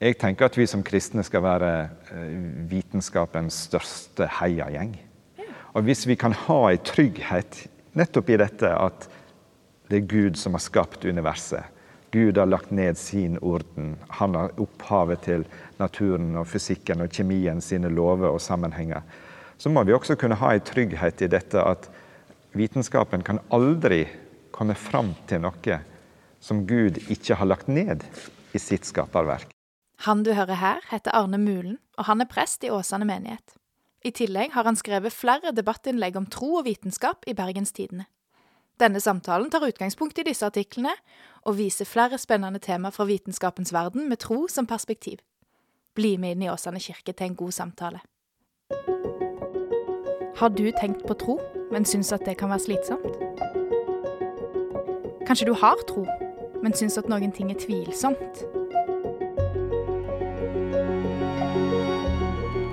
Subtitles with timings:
[0.00, 1.70] Jeg tenker at vi som kristne skal være
[2.14, 2.36] eh,
[2.70, 4.94] vitenskapens største heiagjeng.
[5.76, 7.66] Og hvis vi kan ha en trygghet
[7.98, 9.04] nettopp i dette at
[9.90, 11.66] det er Gud som har skapt universet.
[12.14, 13.96] Gud har lagt ned sin orden.
[14.18, 15.44] Han har opphavet til
[15.78, 19.02] naturen og fysikken og kjemien sine lover og sammenhenger.
[19.58, 21.90] Så må vi også kunne ha en trygghet i dette at
[22.56, 24.06] vitenskapen kan aldri
[24.54, 25.80] komme fram til noe
[26.40, 28.06] som Gud ikke har lagt ned
[28.54, 29.59] i sitt skaperverk.
[30.06, 33.56] Han du hører her, heter Arne Mulen, og han er prest i Åsane menighet.
[34.00, 38.06] I tillegg har han skrevet flere debattinnlegg om tro og vitenskap i Bergens Tidende.
[38.80, 40.94] Denne samtalen tar utgangspunkt i disse artiklene,
[41.44, 45.18] og viser flere spennende tema fra vitenskapens verden med tro som perspektiv.
[45.94, 48.00] Bli med inn i Åsane kirke til en god samtale.
[50.40, 51.36] Har du tenkt på tro,
[51.68, 53.20] men syns at det kan være slitsomt?
[55.28, 56.06] Kanskje du har tro,
[56.64, 58.46] men syns at noen ting er tvilsomt?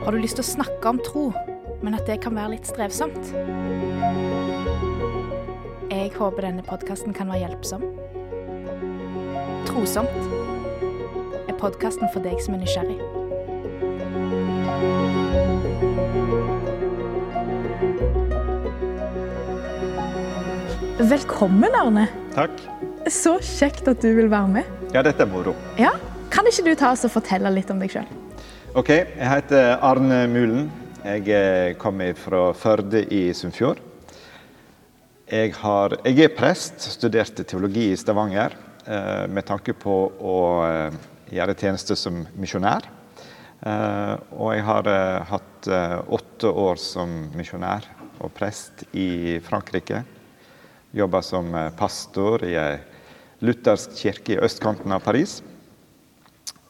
[0.08, 1.22] Har du lyst til å snakke om tro,
[1.84, 3.26] men at det kan være litt strevsomt?
[5.92, 7.82] Jeg håper denne podkasten kan være hjelpsom.
[9.68, 10.16] Trosomt
[11.44, 12.96] er podkasten for deg som er nysgjerrig.
[21.12, 22.06] Velkommen, Arne.
[22.38, 22.56] Takk.
[23.12, 24.72] Så kjekt at du vil være med.
[24.96, 25.52] Ja, dette er moro.
[25.76, 25.92] Ja,
[26.32, 28.08] Kan ikke du ta oss og fortelle litt om deg sjøl?
[28.78, 30.68] Ok, jeg heter Arne Mulen.
[31.02, 33.80] Jeg eh, kommer fra Førde i Sunnfjord.
[35.26, 38.54] Jeg, har, jeg er prest, studerte teologi i Stavanger
[38.86, 41.00] eh, med tanke på å eh,
[41.34, 42.86] gjøre tjeneste som misjonær.
[43.66, 44.92] Og jeg har
[45.32, 45.68] hatt
[46.14, 47.90] åtte år som misjonær
[48.22, 50.04] og prest i Frankrike.
[50.94, 51.50] Jobba som
[51.82, 52.78] pastor i ei
[53.42, 55.40] luthersk kirke i østkanten av Paris.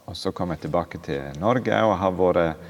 [0.07, 2.67] Og så kom jeg tilbake til Norge og har vært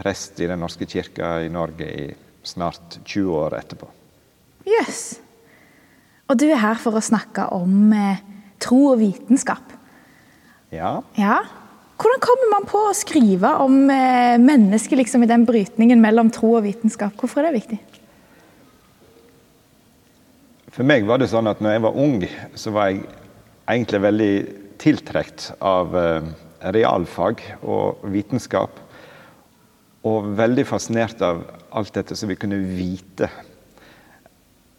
[0.00, 2.06] prest i Den norske kirka i Norge i
[2.46, 3.88] snart 20 år etterpå.
[4.64, 4.86] Jøss.
[4.88, 5.02] Yes.
[6.30, 8.20] Og du er her for å snakke om eh,
[8.62, 9.72] tro og vitenskap.
[10.70, 11.00] Ja.
[11.18, 11.40] ja.
[12.00, 16.54] Hvordan kommer man på å skrive om eh, mennesket liksom, i den brytningen mellom tro
[16.54, 17.16] og vitenskap?
[17.18, 17.80] Hvorfor er det viktig?
[20.70, 22.22] For meg var det sånn at når jeg var ung,
[22.54, 23.02] så var jeg
[23.66, 24.34] egentlig veldig
[24.80, 26.30] tiltrukket av eh,
[26.60, 28.78] realfag og vitenskap.
[30.06, 31.42] Og veldig fascinert av
[31.76, 33.28] alt dette som vi kunne vite.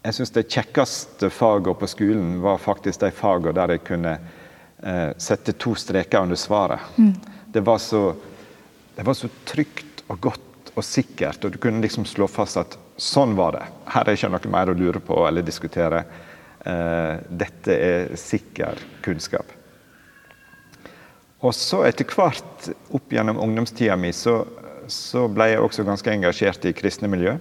[0.02, 5.10] Jeg syns det kjekkeste fagene på skolen var faktisk de fagene der jeg kunne eh,
[5.22, 6.82] sette to streker under svaret.
[6.96, 7.14] Mm.
[7.54, 8.08] Det, var så,
[8.96, 12.76] det var så trygt og godt og sikkert, og du kunne liksom slå fast at
[12.96, 13.64] sånn var det.
[13.92, 16.02] Her er ikke noe mer å lure på eller diskutere.
[16.64, 19.61] Eh, dette er sikker kunnskap.
[21.42, 24.42] Og så etter hvert opp gjennom ungdomstida mi så,
[24.86, 27.34] så, ble jeg også ganske engasjert i kristne miljø.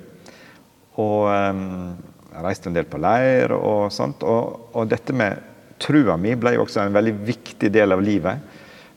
[1.01, 1.93] Og um,
[2.31, 4.25] jeg reiste en del på leir og sånt.
[4.25, 5.37] Og, og dette med
[5.81, 8.41] trua mi ble også en veldig viktig del av livet.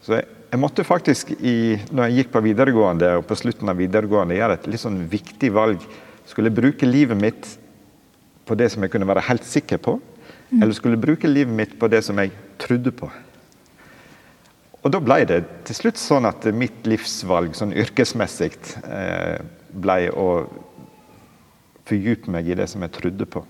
[0.05, 3.81] Så jeg, jeg måtte faktisk, i, når jeg gikk på videregående og på slutten av
[3.81, 5.85] videregående, gjøre et litt sånn viktig valg.
[6.31, 7.49] Skulle jeg bruke livet mitt
[8.49, 9.99] på det som jeg kunne være helt sikker på?
[10.49, 10.63] Mm.
[10.63, 12.33] Eller skulle jeg bruke livet mitt på det som jeg
[12.63, 13.11] trodde på?
[14.85, 18.53] Og da ble det til slutt sånn at mitt livsvalg sånn yrkesmessig
[18.85, 19.41] eh,
[19.73, 20.29] ble å
[21.89, 23.41] fordype meg i det som jeg trodde på.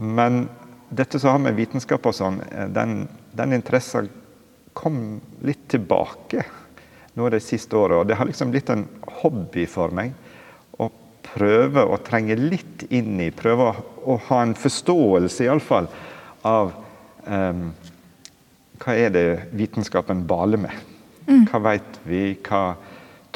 [0.00, 0.46] Men
[0.88, 3.02] dette som har med vitenskap og sånn, eh, den,
[3.36, 4.08] den interessen
[4.76, 6.44] kom litt tilbake
[7.16, 8.00] nå de siste åra.
[8.00, 8.86] Og det har liksom blitt en
[9.20, 10.14] hobby for meg
[10.80, 10.88] å
[11.34, 15.88] prøve å trenge litt inn i, prøve å, å ha en forståelse iallfall
[16.48, 16.72] av
[17.24, 17.70] um,
[18.82, 19.26] hva er det
[19.56, 20.84] vitenskapen baler med?
[21.26, 21.44] Mm.
[21.50, 22.22] Hva vet vi?
[22.46, 22.76] Hva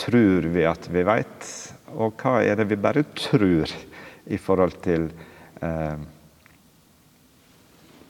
[0.00, 1.50] tror vi at vi vet?
[1.96, 3.72] Og hva er det vi bare tror
[4.30, 5.08] i forhold til
[5.64, 5.98] eh,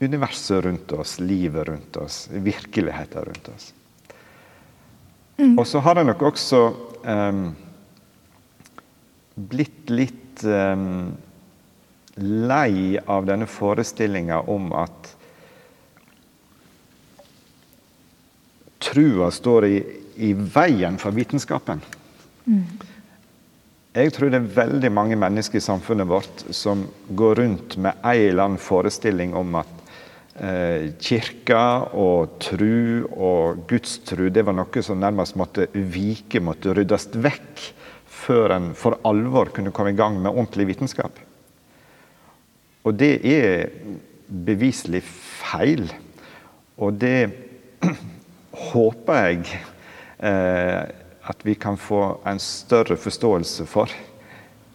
[0.01, 3.71] universet rundt oss, livet rundt oss, virkeligheten rundt oss?
[5.41, 5.57] Mm.
[5.57, 6.63] Og så har det nok også
[7.09, 7.43] eh,
[9.51, 10.85] blitt litt eh,
[12.21, 15.15] lei av denne forestillinga om at
[18.81, 19.77] trua står i,
[20.17, 21.83] i veien for vitenskapen.
[22.47, 22.65] Mm.
[23.91, 26.85] Jeg tror det er veldig mange mennesker i samfunnet vårt som
[27.19, 29.73] går rundt med en eller annen forestilling om at
[30.39, 31.63] eh, kirka
[31.99, 37.65] og tru og gudstru det var noe som nærmest måtte vike, måtte ryddes vekk,
[38.21, 41.19] før en for alvor kunne komme i gang med ordentlig vitenskap.
[42.87, 43.71] Og det er
[44.31, 45.89] beviselig feil.
[46.79, 47.33] Og det
[48.61, 49.61] håper jeg
[50.19, 50.83] eh,
[51.31, 53.93] at vi kan få en større forståelse for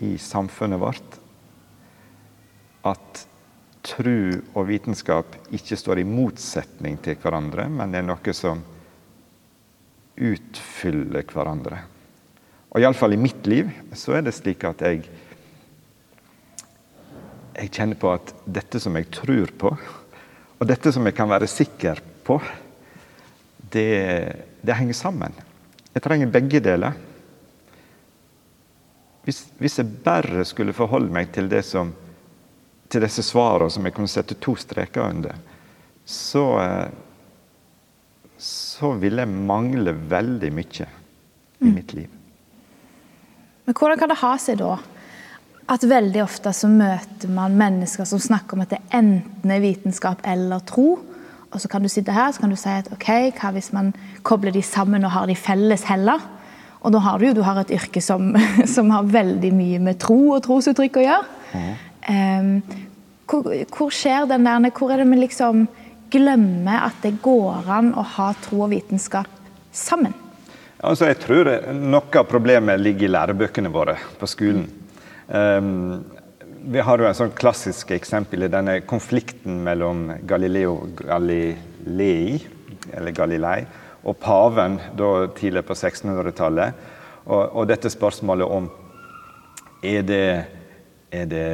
[0.04, 1.18] i samfunnet vårt.
[2.86, 3.26] At
[3.86, 4.20] tro
[4.56, 8.64] og vitenskap ikke står i motsetning til hverandre, men er noe som
[10.16, 11.84] utfyller hverandre.
[12.72, 15.06] Og iallfall i mitt liv så er det slik at jeg
[17.56, 19.70] jeg kjenner på at dette som jeg tror på,
[20.60, 22.36] og dette som jeg kan være sikker på,
[23.72, 25.36] det, det henger sammen.
[25.94, 26.98] Jeg trenger begge deler.
[29.26, 31.94] Hvis, hvis, jeg bare skulle forholde meg til, som,
[32.90, 35.40] til disse svarene som jeg kunne sette to streker under,
[36.06, 36.46] så,
[38.38, 40.90] så ville jeg mangle veldig mye
[41.66, 42.12] i mitt liv.
[43.66, 44.76] Men hvordan kan det ha seg da
[45.66, 50.22] at veldig ofte så møter man mennesker som snakker om at det enten er vitenskap
[50.28, 51.00] eller tro.
[51.56, 53.10] Og så kan du sitte her så kan du si at ok,
[53.40, 53.94] hva hvis man
[54.28, 56.20] kobler de sammen og har de felles heller?
[56.84, 58.34] Og da har du jo du har et yrke som,
[58.76, 61.40] som har veldig mye med tro og trosuttrykk å gjøre.
[61.56, 61.72] Mm.
[62.06, 62.52] Um,
[63.26, 65.64] hvor, hvor, skjer den der Hvor er det vi liksom
[66.14, 69.32] glemmer at det går an å ha tro og vitenskap
[69.74, 70.14] sammen?
[70.86, 74.68] Altså, jeg tror Noe av problemet ligger i lærebøkene våre på skolen.
[75.26, 76.04] Um,
[76.66, 82.40] vi har jo en sånn klassisk eksempel i denne konflikten mellom Galileo Galilei,
[82.94, 83.60] eller Galilei
[84.06, 86.82] og paven da tidlig på 1600-tallet.
[87.26, 88.68] Og, og, dette spørsmålet om
[89.86, 90.28] er det,
[91.14, 91.48] er det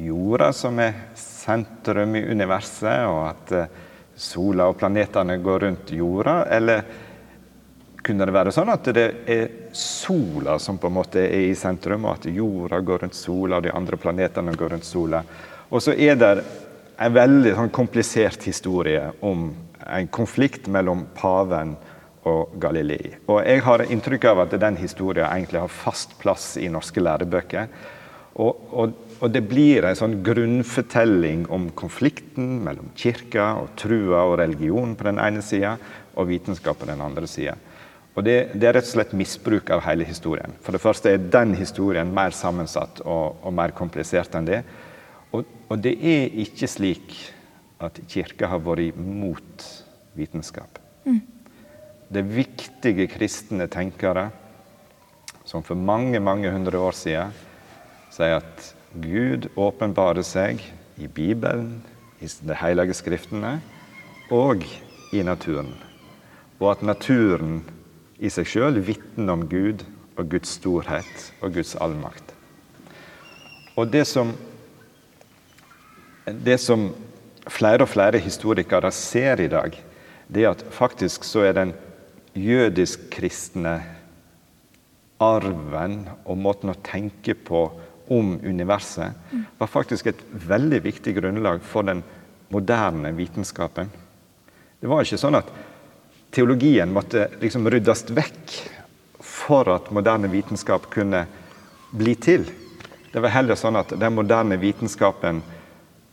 [0.00, 3.80] jorda som er sentrum i universet, og at eh,
[4.16, 6.84] sola og planetene går rundt jorda, eller
[8.02, 9.46] kunne det være sånn at det er
[9.76, 13.66] sola som på en måte er i sentrum, og at jorda går rundt sola, og
[13.66, 15.22] de andre planetene går rundt sola.
[15.70, 16.32] Og så er det
[17.02, 19.48] en veldig sånn, komplisert historie om
[19.82, 21.74] en konflikt mellom paven
[22.28, 23.16] og Galilei.
[23.26, 27.72] Og jeg har inntrykk av at den historien egentlig har fast plass i norske lærebøker.
[28.40, 34.38] Og, og, og, det blir en sånn grunnfortelling om konflikten mellom kirka og trua og
[34.40, 35.74] religion på den ene sida,
[36.16, 37.56] og vitenskap på den andre sida.
[38.12, 40.52] Og det, det, er rett og slett misbruk av hele historien.
[40.60, 44.60] For det første er den historien mer sammensatt og, og mer komplisert enn det.
[45.32, 47.14] Og, og, det er ikke slik
[47.82, 49.64] at Kirka har vært imot
[50.18, 50.76] vitenskap.
[51.08, 51.22] Mm.
[52.12, 54.28] Det er viktige kristne tenkere
[55.48, 57.32] som for mange, mange hundre år siden
[58.12, 60.60] sier at Gud åpenbarer seg
[61.00, 61.80] i Bibelen,
[62.20, 63.56] i de hellige skriftene
[64.30, 64.66] og
[65.16, 65.72] i naturen.
[66.60, 67.62] Og at naturen
[68.22, 69.82] i seg sjøl vitner om Gud
[70.14, 72.34] og Guds storhet og Guds allmakt.
[73.74, 74.34] Og det som,
[76.26, 76.90] det som
[77.50, 79.74] flere og flere historikere ser i dag,
[80.32, 81.72] det er at faktisk så er den
[82.38, 83.80] jødisk-kristne
[85.22, 87.66] arven og måten å tenke på
[88.12, 92.02] om universet var faktisk et veldig viktig grunnlag for den
[92.52, 93.90] moderne vitenskapen.
[94.80, 95.48] Det var ikke sånn at
[96.32, 98.56] teologien måtte liksom ryddes vekk
[99.22, 101.26] for at moderne vitenskap kunne
[101.92, 102.46] bli til.
[103.12, 105.42] Det var heller sånn at den moderne vitenskapen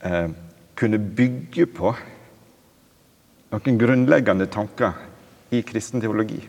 [0.04, 0.28] eh,
[0.76, 1.94] kunne bygge på
[3.50, 4.98] noen grunnleggende tanker
[5.50, 6.42] i kristen teologi.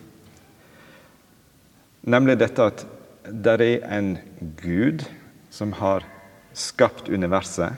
[2.02, 2.84] Nemlig dette at
[3.22, 4.16] det er en
[4.60, 5.04] Gud
[5.52, 6.04] som har
[6.52, 7.72] skapt universet,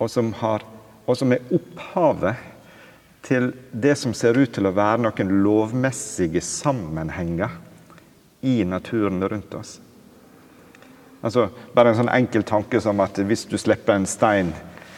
[0.00, 0.64] og som, har,
[1.06, 2.51] og som er opphavet
[3.22, 7.54] til det som ser ut til å være noen lovmessige sammenhenger
[8.42, 9.76] i naturen rundt oss.
[11.22, 14.50] Altså, bare en sånn enkel tanke som at hvis du slipper en stein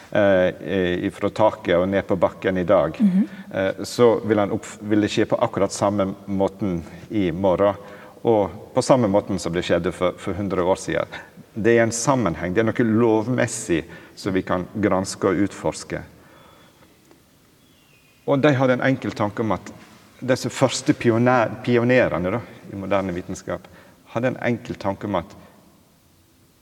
[0.09, 3.27] eh, fra taket og ned på bakken i dag, mm -hmm.
[3.59, 7.75] eh, så vil, opp, vil, det skje på akkurat samme måten i morgen.
[8.23, 11.05] Og på samme måten som det skjedde for, for 100 år siden.
[11.53, 12.53] Det er en sammenheng.
[12.53, 13.83] Det er noe lovmessig
[14.15, 16.01] som vi kan granske og utforske.
[18.25, 19.71] Og de hadde en enkel tanke om at
[20.25, 22.41] disse første pioner, pionerene da,
[22.71, 23.67] i moderne vitenskap
[24.15, 25.33] hadde en enkel tanke om at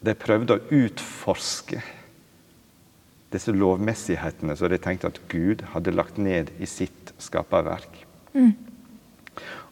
[0.03, 1.79] de prøvde å utforske
[3.33, 8.03] disse lovmessighetene som de tenkte at Gud hadde lagt ned i sitt skaperverk.
[8.33, 8.53] Mm.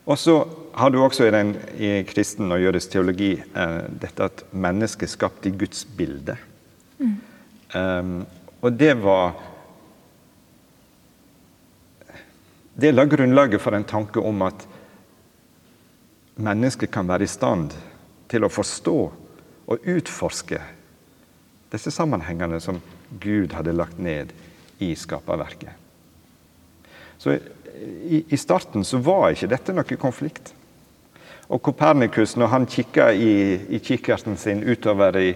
[0.09, 0.35] Og så
[0.73, 5.13] har du også i, den, i kristen og jødisk teologi eh, dette at mennesket er
[5.13, 6.37] skapt i Guds bilde.
[7.01, 7.17] Mm.
[7.75, 8.15] Um,
[8.61, 9.35] og det var
[12.73, 14.67] Det la grunnlaget for en tanke om at
[16.41, 17.73] mennesket kan være i stand
[18.31, 18.99] til å forstå
[19.71, 20.59] og utforske
[21.71, 22.79] disse sammenhengene som
[23.19, 24.31] Gud hadde lagt ned
[24.79, 25.75] i skaperverket.
[27.17, 27.37] Så
[28.09, 30.53] i, starten så var ikke dette noe konflikt.
[31.51, 33.33] Og Kopernikus, når han kikka i,
[33.75, 35.29] i kikkerten sin utover i,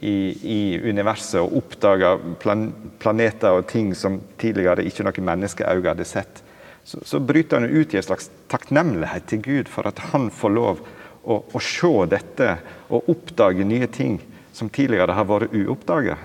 [0.00, 2.68] i, i universet og oppdaga plan,
[2.98, 6.42] planeter og ting som tidligere ikke noe menneskeøye hadde sett,
[6.88, 10.52] så, så, bryter han ut i en slags takknemlighet til Gud for at han får
[10.56, 10.78] lov
[11.20, 12.46] å, å se dette
[12.88, 14.16] og oppdage nye ting
[14.56, 16.16] som tidligere har vært uoppdaga.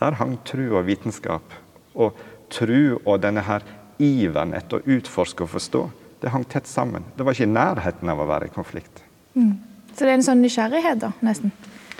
[0.00, 1.52] Der hang tro og vitenskap.
[1.92, 2.16] Og
[2.52, 3.66] tro og denne her
[4.00, 5.82] iveren etter å utforske og forstå
[6.24, 7.04] det hang tett sammen.
[7.16, 9.02] Det var ikke i nærheten av å være i konflikt.
[9.36, 9.52] Mm.
[9.92, 11.52] Så det er en sånn nysgjerrighet, da, nesten.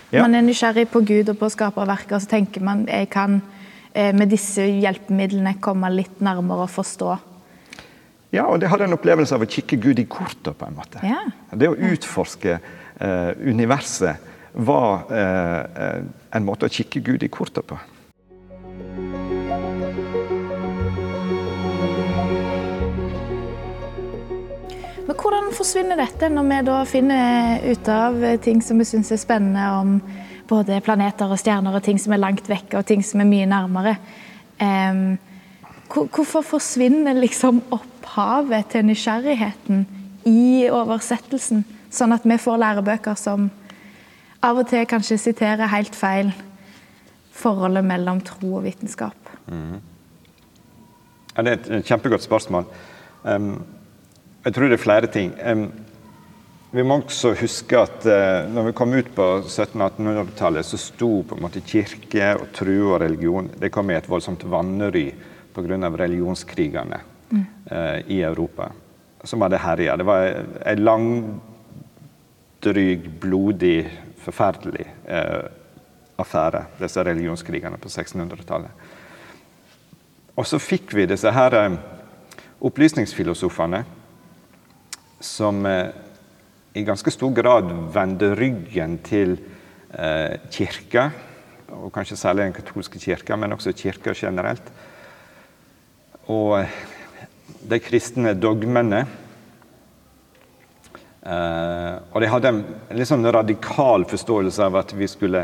[0.09, 0.23] Ja.
[0.23, 3.43] Man er nysgjerrig på Gud og på skaperverket, og så tenker man jeg kan
[3.97, 7.15] med disse hjelpemidlene komme litt nærmere å forstå.
[8.35, 11.01] Ja, og det hadde en opplevelse av å kikke Gud i kortet, på en måte.
[11.07, 11.23] Ja.
[11.57, 14.33] Det å utforske eh, universet
[14.67, 17.79] var eh, eh en måte å kikke Gud i kortet på.
[25.07, 29.23] Men hvordan forsvinner dette, når vi da finner ut av ting som vi syns er
[29.23, 29.97] spennende om
[30.49, 33.49] både planeter og stjerner, og ting som er langt vekke og ting som er mye
[33.51, 33.97] nærmere?
[34.61, 35.17] Um,
[35.91, 39.85] hvorfor forsvinner liksom opphavet til nysgjerrigheten
[40.27, 43.51] i oversettelsen, sånn at vi får lærebøker som
[44.45, 46.33] av og til kanskje siterer helt feil
[47.37, 49.33] forholdet mellom tro og vitenskap?
[49.47, 49.81] Mm.
[51.37, 52.65] Ja, det er et kjempegodt spørsmål.
[53.25, 53.59] Um,
[54.47, 55.35] jeg tror det er flere ting.
[56.77, 61.37] Vi må også huske at eh, når vi kom ut på 1700-1800-tallet, så sto på
[61.37, 65.07] en måte kirke og tro og religion Det kom i et voldsomt vanry
[65.57, 65.89] pga.
[65.89, 66.99] religionskrigene
[67.31, 67.45] mm.
[68.13, 68.69] i Europa.
[69.25, 69.97] Som hadde herja.
[69.97, 71.41] Det var en langdryg,
[73.21, 73.91] blodig,
[74.21, 75.45] forferdelig eh,
[76.21, 78.71] affære, disse religionskrigene på 1600-tallet.
[80.37, 81.79] Og så fikk vi disse her
[82.61, 83.85] opplysningsfilosofene
[85.21, 86.06] som eh,
[86.77, 89.39] i ganske stor grad vende ryggen til
[89.97, 91.09] eh, kirka,
[91.73, 94.67] og kanskje særlig den katolske kirka, men også kirka generelt.
[96.29, 96.75] Og eh,
[97.71, 99.07] de kristne dogmene.
[101.27, 102.59] og de hadde en
[102.95, 105.41] litt sånn radikal forståelse av at vi skulle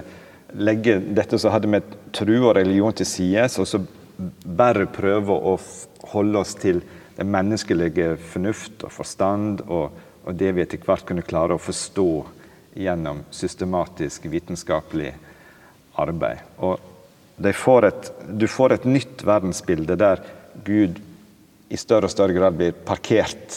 [0.54, 3.80] legge dette som hadde med tro og religion til side, og så
[4.46, 5.56] bare prøve å
[6.12, 6.78] holde oss til
[7.16, 9.90] den menneskelige fornuft og forstand, og,
[10.24, 12.08] og, det vi etter hvert kunne klare å forstå
[12.78, 15.12] gjennom systematisk vitenskapelig
[16.00, 16.40] arbeid.
[16.64, 16.80] Og
[17.56, 20.22] får et, du får et nytt verdensbilde der
[20.64, 21.00] Gud
[21.72, 23.56] i større og større grad blir parkert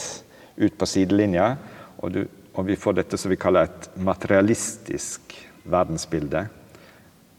[0.55, 1.55] ut på sidelinja,
[1.99, 2.21] og, du,
[2.55, 5.35] og vi får dette som vi kaller et materialistisk
[5.67, 6.45] verdensbilde,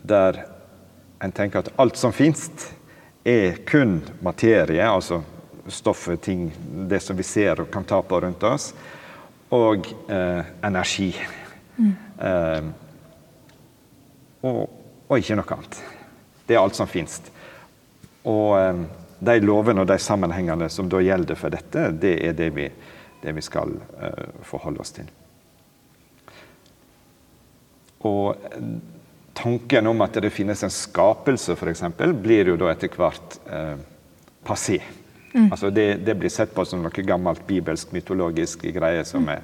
[0.07, 0.43] der
[1.25, 2.51] en tenker at alt som fins,
[3.27, 5.23] er kun materie, altså
[5.73, 6.51] stoffet, ting,
[6.87, 8.69] det som vi ser og kan ta på rundt oss,
[9.55, 11.11] og eh, energi.
[11.77, 11.93] Mm.
[12.19, 12.65] Eh,
[14.47, 14.63] og,
[15.09, 15.81] og, ikke noe annet.
[16.47, 17.21] Det er alt som fins.
[18.27, 18.83] Og eh,
[19.19, 22.67] de lovene og de sammenhengene som da gjelder for dette, det er det vi,
[23.23, 25.09] det vi skal eh, forholde oss til.
[28.07, 28.69] Og eh,
[29.37, 31.85] tanken om at det finnes en skapelse, f.eks.,
[32.21, 33.75] blir jo da etter hvert eh,
[34.47, 34.81] passé.
[35.37, 35.51] Mm.
[35.53, 39.43] Altså det, det, blir sett på som noe gammelt bibelsk, mytologisk greie som er,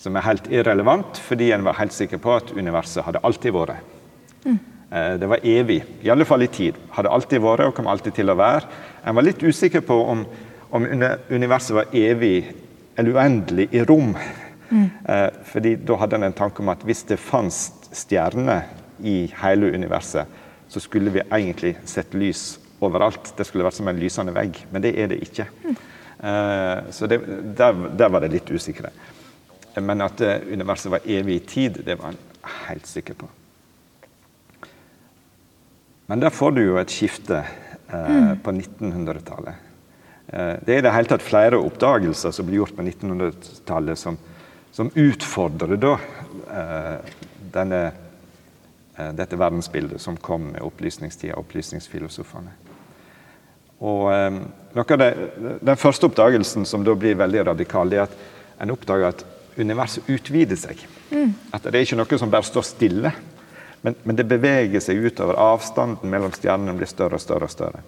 [0.00, 3.96] som er, helt irrelevant, fordi en var helt sikker på at universet hadde alltid vært.
[4.44, 4.58] Mm.
[4.90, 6.76] Eh, det var evig, i alle fall i tid.
[6.92, 8.68] Hadde alltid vært og kom alltid til å være.
[9.08, 10.26] En var litt usikker på om,
[10.76, 10.88] om
[11.30, 12.52] universet var evig
[13.00, 14.12] eller uendelig i rom.
[14.70, 14.86] Mm.
[15.08, 18.68] Eh, fordi da hadde en en tanke om at hvis det fantes stjerner
[19.00, 20.28] i hele universet,
[20.68, 23.32] så skulle vi egentlig sett lys overalt.
[23.36, 25.46] Det skulle vært som en lysende vegg, men det er det ikke.
[26.20, 27.20] Uh, så det,
[27.56, 28.90] der, der, var det litt usikre.
[29.80, 32.18] Men at uh, universet var evig i tid, det var han
[32.66, 33.28] helt sikker på.
[36.10, 39.66] Men der får du jo et skifte uh, på 1900-tallet.
[40.30, 44.18] det er i det hele tatt flere oppdagelser som blir gjort på 1900-tallet, som,
[44.70, 45.96] som, utfordrer da
[47.50, 47.80] denne,
[49.18, 52.59] dette verdensbildet som kom med opplysningstida og opplysningsfilosofene.
[53.80, 54.40] Og um,
[54.76, 55.10] noe av det,
[55.64, 58.18] Den første oppdagelsen som da blir veldig radikal, det er at
[58.60, 59.24] en oppdager at
[59.60, 60.82] universet utvider seg.
[61.10, 61.32] Mm.
[61.56, 63.12] At det er ikke noe som bare står stille,
[63.80, 65.38] men, men, det beveger seg utover.
[65.40, 67.48] Avstanden mellom stjernene blir større og større.
[67.48, 67.80] og større.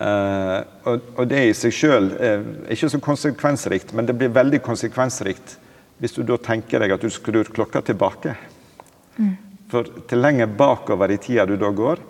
[0.00, 4.62] Uh, og, og, det i seg sjøl er ikke så konsekvensrikt, men det blir veldig
[4.64, 5.58] konsekvensrikt
[6.00, 8.32] hvis du da tenker deg at du skrur klokka tilbake.
[9.18, 9.34] Mm.
[9.68, 12.00] For til lenger bakover i tida du da går,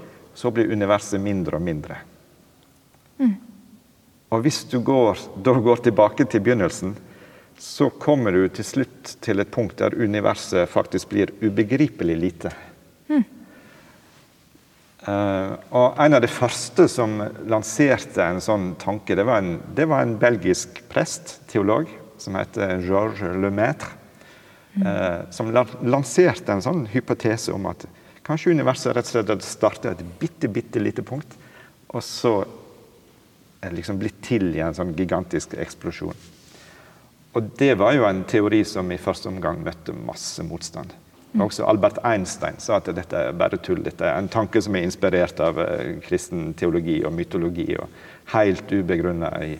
[0.40, 2.00] så blir universet mindre og mindre.
[4.30, 6.94] Og hvis du går, da går tilbake til begynnelsen,
[7.60, 12.52] så kommer du til slutt til et punkt der universet faktisk blir ubegripelig lite.
[15.00, 17.14] Uh, og En av de første som
[17.48, 21.88] lanserte en sånn tanke, det var en, det var en belgisk prest, teolog,
[22.20, 23.96] som heter Georges Lemaitre.
[24.76, 27.88] Uh, som lanserte en sånn hypotese om at
[28.30, 31.34] kanskje universet rett og slett hadde startet et bitte, bitte lite punkt,
[31.90, 32.34] og så
[33.60, 36.16] er liksom blitt til i en sånn gigantisk eksplosjon.
[37.36, 40.94] Og det var jo en teori som i første omgang møtte masse motstand.
[41.32, 41.44] Mm.
[41.44, 43.84] Også Albert Einstein sa at dette er bare tull.
[43.86, 47.86] Dette er en tanke som er inspirert av uh, kristen teologi og mytologi, og
[48.32, 49.52] helt ubegrunna i,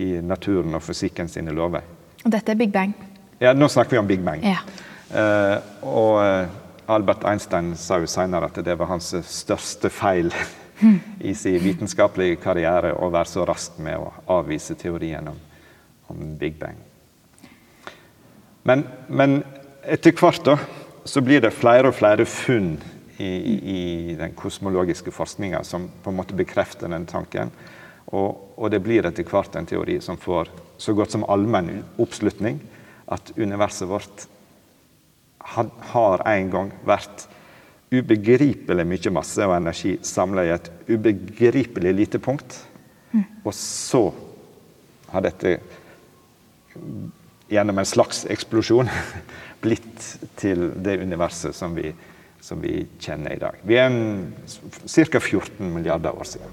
[0.00, 1.84] i, naturen og fysikken sine lover.
[2.22, 2.94] Og dette er Big Bang?
[3.42, 4.46] Ja, nå snakker vi om Big Bang.
[4.46, 4.62] Ja.
[5.12, 6.61] Uh, og uh,
[6.92, 10.32] Albert Einstein sa jo senere at det var hans største feil
[10.80, 10.98] mm.
[11.30, 15.38] i sin vitenskapelige karriere å være så rask med å avvise teorien om,
[16.12, 16.78] om Big Bang.
[18.62, 19.40] Men, men
[19.82, 20.56] etter hvert da,
[21.04, 22.76] så blir det flere og flere funn
[23.18, 27.50] i, i den kosmologiske forskninga som på en måte bekrefter den tanken.
[28.12, 32.60] Og, og, det blir etter hvert en teori som får så godt som allmenn oppslutning.
[33.12, 34.26] At universet vårt
[35.92, 37.26] har en gang vært
[37.92, 42.56] ubegripelig mye masse og energi samla i et ubegripelig lite punkt.
[43.12, 43.24] Mm.
[43.44, 44.06] Og så
[45.12, 45.58] har dette
[47.52, 48.88] gjennom en slags eksplosjon
[49.64, 51.92] blitt til det universet som vi,
[52.40, 53.60] som vi kjenner i dag.
[53.68, 53.90] Vi er
[54.88, 55.20] ca.
[55.20, 56.48] 14 milliarder år siden.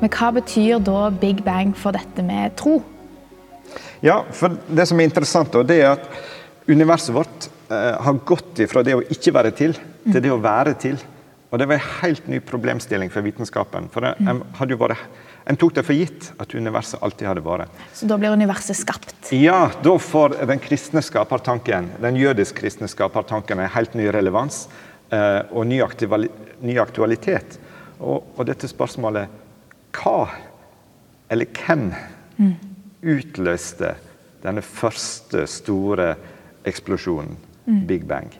[0.00, 2.78] Men hva betyr da Big Bang for dette med tro?
[4.00, 6.06] Ja, for Det som er interessant, da, det er at
[6.70, 9.76] universet vårt eh, har gått ifra det å ikke være til,
[10.06, 11.00] til det å være til.
[11.50, 13.88] Og det var en helt ny problemstilling for vitenskapen.
[13.92, 15.02] For en, hadde jo vært,
[15.50, 17.80] en tok det for gitt at universet alltid hadde vært.
[17.96, 19.32] Så da blir universet skapt?
[19.34, 24.62] Ja, da får den kristne skapertanken, den jødisk-kristne skapertanken en helt ny relevans
[25.10, 25.82] eh, og ny,
[26.62, 27.58] ny aktualitet.
[27.98, 29.39] Og, og, dette spørsmålet
[29.94, 30.28] hva
[31.30, 31.90] eller hvem
[32.36, 32.54] mm.
[33.02, 33.94] utløste
[34.42, 36.14] denne første store
[36.66, 37.82] eksplosjonen, mm.
[37.86, 38.32] Big Bang?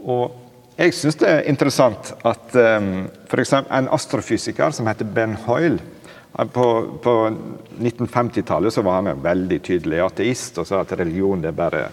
[0.00, 0.32] Og
[0.80, 3.52] jeg syns det er interessant at um, f.eks.
[3.60, 5.78] en astrofysiker som heter Ben Hoyle
[6.54, 6.66] På,
[7.02, 7.12] på
[7.80, 11.88] 1950-tallet så var han en veldig tydelig ateist og sa at religion er bare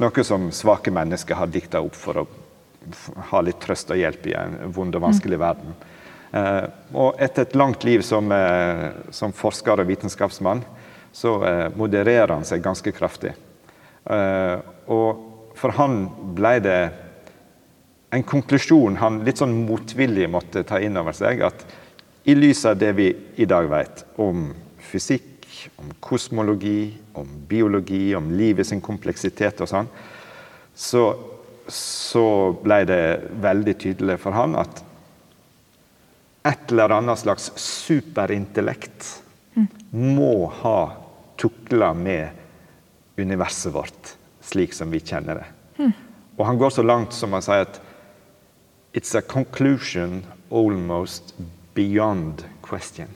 [0.00, 2.26] noe som svake mennesker har dikta opp for å
[3.32, 5.42] ha litt trøst og hjelp i en vond og vanskelig mm.
[5.42, 5.74] verden.
[6.30, 10.62] Uh, og etter et langt liv som, uh, som forsker og vitenskapsmann,
[11.10, 13.34] så uh, modererer han seg ganske kraftig.
[14.90, 15.26] og
[15.60, 16.78] for han ble det
[18.10, 21.42] en konklusjon han litt sånn motvillig måtte ta inn over seg.
[21.44, 21.66] At
[22.24, 24.48] i lys av det vi i dag vet om
[24.90, 25.44] fysikk,
[25.76, 29.90] om kosmologi, om biologi, om livet sin kompleksitet og sånn,
[30.74, 31.04] så,
[31.70, 32.26] så
[32.64, 33.02] ble det
[33.44, 34.80] veldig tydelig for han at
[36.42, 39.22] et eller annet slags superintellekt
[39.90, 40.78] må ha
[41.40, 42.30] tukla med
[43.20, 44.14] universet vårt
[44.50, 45.48] slik som vi kjenner det.
[46.36, 47.80] Og han går så langt som han sier at
[48.92, 51.34] It's a conclusion almost
[51.74, 53.06] beyond question.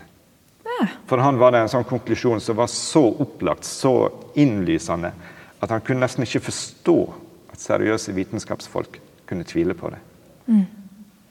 [0.65, 0.87] Ja.
[1.07, 5.11] For han var det en sånn konklusjon som var så opplagt, så innlysende,
[5.59, 6.99] at han kunne nesten ikke forstå
[7.51, 9.99] at seriøse vitenskapsfolk kunne tvile på det.
[10.47, 10.65] Mm.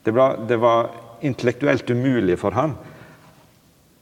[0.03, 0.91] Det, var, det, var,
[1.23, 2.75] intellektuelt umulig for han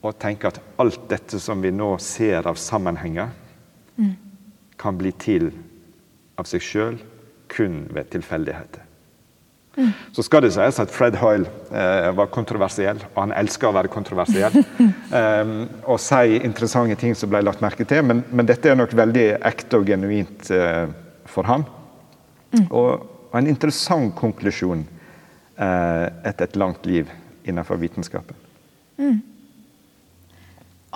[0.01, 3.29] å tenke at alt dette som vi nå ser av sammenhenger,
[3.97, 4.13] mm.
[4.81, 5.51] kan bli til
[6.41, 6.97] av seg sjøl
[7.51, 8.87] kun ved tilfeldigheter.
[10.11, 13.91] Så skal det sies at Fred Hoyle eh, var kontroversiell, og han elsker å være
[13.91, 14.57] kontroversiell.
[14.81, 15.53] um,
[15.93, 19.27] og si interessante ting som ble lagt merke til, men, men dette er nok veldig
[19.47, 20.91] ekte og genuint eh,
[21.31, 21.63] for han.
[22.51, 22.67] Mm.
[22.67, 24.81] Og, en interessant konklusjon
[25.61, 27.09] etter et langt liv
[27.45, 28.37] innenfor vitenskapen.
[28.97, 29.19] Mm.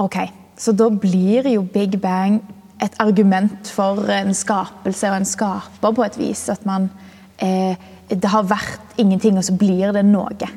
[0.01, 0.17] Ok,
[0.58, 2.39] så da blir jo Big Bang
[2.84, 6.47] et argument for en skapelse og en skaper på et vis.
[6.51, 6.89] At man
[7.38, 7.78] eh,
[8.10, 10.49] det har vært ingenting, og så blir det noe.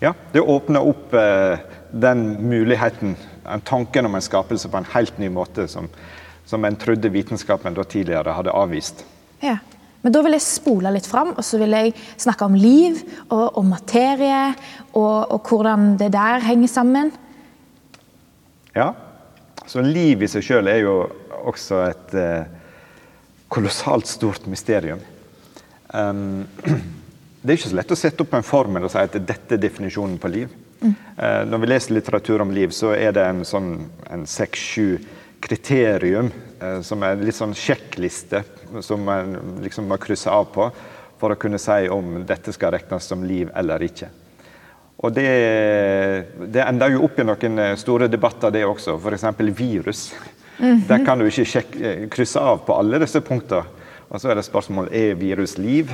[0.00, 1.60] Ja, det åpner opp eh,
[1.92, 3.16] den muligheten,
[3.68, 5.90] tanken om en skapelse, på en helt ny måte, som,
[6.48, 9.04] som en trodde vitenskapen da tidligere hadde avvist.
[9.44, 9.58] Ja,
[10.00, 13.58] men da vil jeg spole litt fram, og så vil jeg snakke om liv og,
[13.60, 14.54] og materie,
[14.94, 17.12] og, og, hvordan det der henger sammen.
[18.72, 18.94] Ja,
[19.68, 20.94] så liv i seg sjøl er jo
[21.50, 22.48] også et, eh,
[23.50, 25.00] kolossalt stort mysterium.
[25.92, 26.46] Um,
[27.42, 29.62] det er ikke så lett å sette opp en formel og si at dette er
[29.62, 30.52] definisjonen på liv.
[30.80, 30.94] Mm.
[31.18, 33.74] Uh, når vi leser litteratur om liv, så er det en sånn
[34.28, 35.00] seks-sju
[35.44, 36.30] kriterium
[36.84, 38.42] som er en litt sånn sjekkliste
[38.84, 40.66] som man liksom må krysse av på
[41.20, 44.08] for å kunne si om dette skal regnes som liv eller ikke.
[45.00, 45.28] Og det,
[46.52, 48.98] det ender jo opp i noen eh, store debatter, det også.
[49.00, 49.24] F.eks.
[49.56, 50.14] virus.
[50.58, 50.88] Mm -hmm.
[50.88, 53.64] Der kan du ikke sjekke, krysse av på alle disse punktene.
[54.10, 55.90] Og så er det spørsmål er virus liv,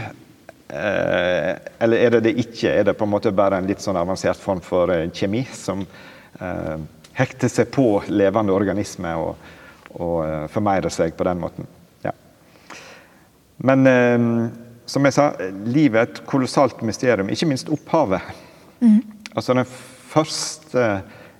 [0.70, 2.68] eh, eller er det det ikke?
[2.68, 5.87] Er det på en måte bare en litt sånn avansert form for eh, kjemi som
[6.40, 6.79] eh,
[7.12, 9.37] hekter seg på levende organismer og,
[9.97, 11.69] og formeire seg på den måten?
[12.05, 12.13] Ja.
[13.57, 14.29] Men eh,
[14.87, 15.31] som jeg sa,
[15.67, 18.23] livet er et kolossalt mysterium, ikke minst opphavet.
[18.81, 19.01] Mm.
[19.35, 20.87] Altså den første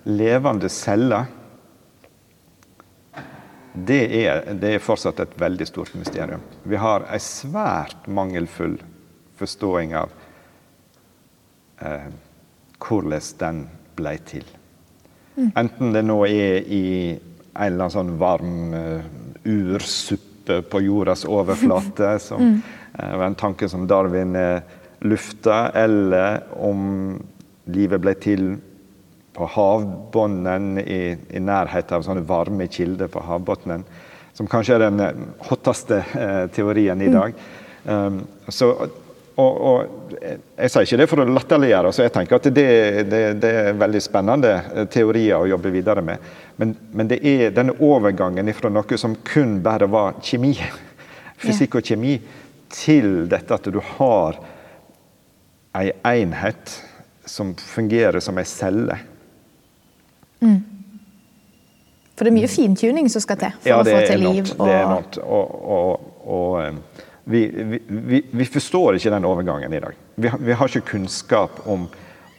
[0.07, 1.25] levende cella
[3.77, 6.41] det er, det er, fortsatt et veldig stort mysterium.
[6.65, 8.79] Vi har en svært mangelfull
[9.37, 10.13] forståing av
[11.85, 12.07] eh,
[12.81, 13.59] hvordan den
[13.97, 14.47] ble til.
[15.37, 15.51] Mm.
[15.51, 16.85] Enten det nå er i
[17.57, 19.01] en eller annen sånn varm uh,
[19.47, 22.57] ursuppe på jordas overflate, som mm.
[22.99, 27.17] uh, var en tanke som Darwin uh, lufta, eller om
[27.67, 28.49] livet ble til
[29.37, 33.83] på havbunnen i, i nærheten av sånne varme kilder på havbunnen.
[34.37, 37.13] Som kanskje er den eh, hotteste eh, teorien i mm.
[37.13, 37.35] dag.
[37.85, 37.93] Mm.
[37.93, 38.17] Um,
[38.49, 38.71] så,
[39.37, 40.13] og, og,
[40.57, 42.69] Jeg sier ikke det for å latterliggjøre, så jeg tenker at det,
[43.11, 46.29] det, det, er veldig spennende eh, teorier å jobbe videre med.
[46.57, 50.55] Men, men, det er denne overgangen fra noe som kun bare var kjemi,
[51.43, 52.17] fysikk og kjemi,
[52.73, 54.41] til dette at du har
[55.77, 56.73] ei enhet
[57.29, 58.97] som fungerer som ei celle.
[60.41, 60.57] Mm.
[62.17, 64.49] For det er mye fintuning som skal til for ja, å få til liv?
[64.57, 64.63] Og...
[64.65, 65.19] Det er enormt.
[65.21, 69.95] Og, og, og eh, vi, vi, vi, forstår ikke den overgangen i dag.
[70.15, 71.89] Vi, vi har ikke kunnskap om,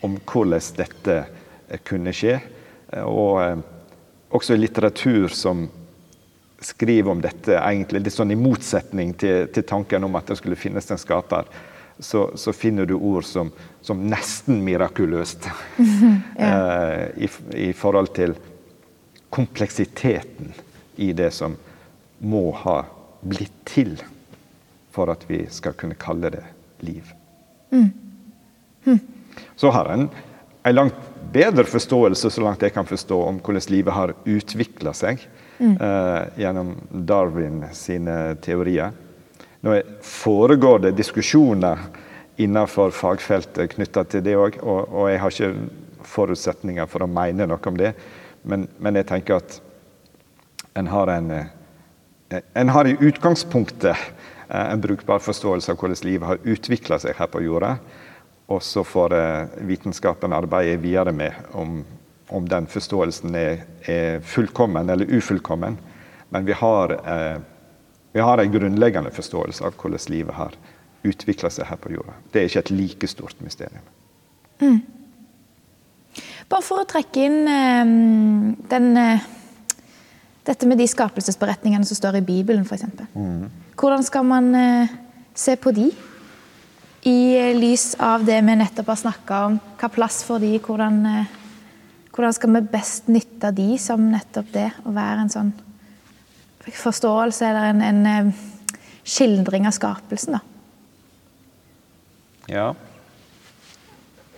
[0.00, 1.16] om, hvordan dette
[1.68, 2.38] eh, kunne skje.
[3.04, 3.60] Og eh,
[4.32, 5.66] også litteratur som
[6.64, 10.56] skriver om dette egentlig litt sånn i motsetning til, til tanken om at det skulle
[10.58, 11.52] finnes en skaper,
[12.00, 13.52] så, så finner du ord som,
[13.84, 15.50] som nesten mirakuløst.
[16.40, 17.08] ja.
[17.12, 17.28] i,
[17.60, 18.38] I forhold til
[19.28, 20.54] kompleksiteten
[20.96, 21.60] i det som
[22.24, 22.80] må ha
[23.20, 23.98] blitt til
[24.94, 26.44] for at vi skal kunne kalle det
[26.84, 27.12] liv.
[27.70, 27.90] Mm.
[28.84, 28.98] Hm.
[29.56, 30.08] Så har en
[30.68, 30.94] en langt
[31.32, 35.20] bedre forståelse så langt jeg kan forstå, om hvordan livet har utvikla seg
[35.58, 35.74] mm.
[35.74, 38.92] eh, gjennom Darwin sine teorier.
[39.60, 41.88] Nå foregår det diskusjoner
[42.38, 47.48] innenfor fagfeltet knytta til det òg, og, og, jeg har ikke forutsetninger for å mene
[47.50, 47.92] noe om det.
[48.48, 49.58] Men, men jeg tenker at
[50.78, 51.54] en har en eh,
[52.54, 53.96] En har i utgangspunktet
[54.48, 57.76] en brukbar forståelse av hvordan livet har utvikla seg her på jorda.
[58.48, 61.82] Og så får eh, vitenskapen arbeide videre med om,
[62.32, 65.76] om den forståelsen er, er, fullkommen eller ufullkommen.
[66.32, 67.40] Men vi har, eh,
[68.12, 70.56] vi har en grunnleggende forståelse av hvordan livet har
[71.04, 72.16] utvikla seg her på jorda.
[72.32, 73.84] Det er ikke et like stort mysterium.
[74.64, 74.80] Mm.
[76.48, 77.94] Bare for å trekke inn eh,
[78.72, 79.30] den, eh,
[80.48, 82.88] dette med de skapelsesberetningene som står i Bibelen, f.eks.
[83.12, 83.67] Mm.
[83.78, 84.96] Hvordan skal man uh,
[85.38, 85.86] se på de?
[87.06, 89.60] I uh, lys av det vi nettopp har snakka om.
[89.78, 90.52] Hva plass får de?
[90.58, 91.00] Hvordan,
[92.10, 94.68] hvordan skal vi best nytte de som nettopp det?
[94.82, 95.54] Å være en sånn
[96.68, 98.32] forståelse eller en, en
[99.08, 100.42] skildring av skapelsen, da.
[102.48, 102.68] Ja.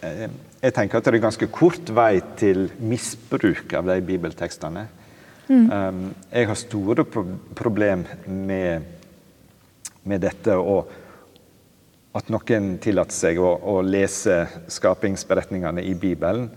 [0.02, 0.28] Eh,
[0.60, 4.86] jeg tenker at det er ganske kort vei til misbruk av de bibeltekstene.
[5.50, 6.10] Mm.
[6.30, 7.24] Jeg har store pro
[7.58, 8.84] problem med,
[10.02, 10.90] med, dette og
[12.16, 16.48] at noen tillater seg å, å, lese skapingsberetningene i Bibelen,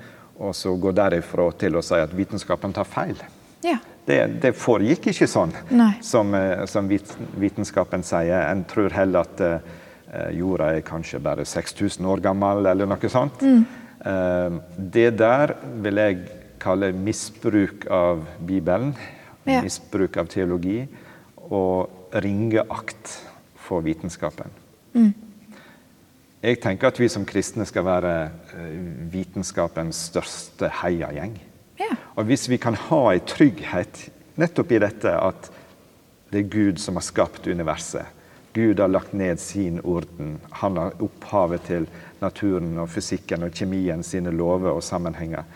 [0.41, 3.19] og så gå derifra til å si at vitenskapen tar feil.
[3.63, 3.77] Ja.
[4.03, 5.53] Det, det, foregikk ikke sånn
[6.03, 6.89] som, eh, som,
[7.39, 8.49] vitenskapen sier.
[8.49, 13.45] En tror heller at uh, jorda er kanskje bare 6000 år gammel, eller noe sånt.
[13.45, 13.61] Mm.
[14.03, 16.25] Uh, det der vil jeg
[16.63, 18.91] kalle misbruk av Bibelen,
[19.47, 19.61] ja.
[19.63, 20.81] misbruk av teologi,
[21.47, 23.15] og ringeakt
[23.73, 24.53] for vitenskapen.
[24.93, 25.13] Mm.
[26.43, 28.13] Jeg tenker at vi som kristne skal være
[28.59, 28.79] eh,
[29.13, 31.37] vitenskapens største heiagjeng.
[31.79, 31.93] Ja.
[32.19, 35.49] Og hvis vi kan ha en trygghet nettopp i dette at
[36.33, 38.05] det er Gud som har skapt universet,
[38.53, 40.35] Gud har lagt ned sin orden.
[40.61, 41.87] Han har opphavet til
[42.21, 45.47] naturen og fysikken og kjemien sine lover og sammenhenger.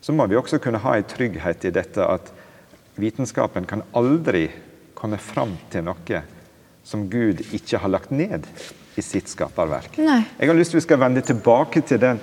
[0.00, 2.30] Så må vi også kunne ha en trygghet i dette at
[3.00, 4.46] vitenskapen kan aldri
[4.94, 6.22] komme fram til noe
[6.84, 8.46] som Gud ikke har lagt ned
[8.94, 9.96] i sitt skaperverk.
[9.98, 10.20] Nei.
[10.38, 12.20] Jeg har lyst til vi skal vende tilbake til, den,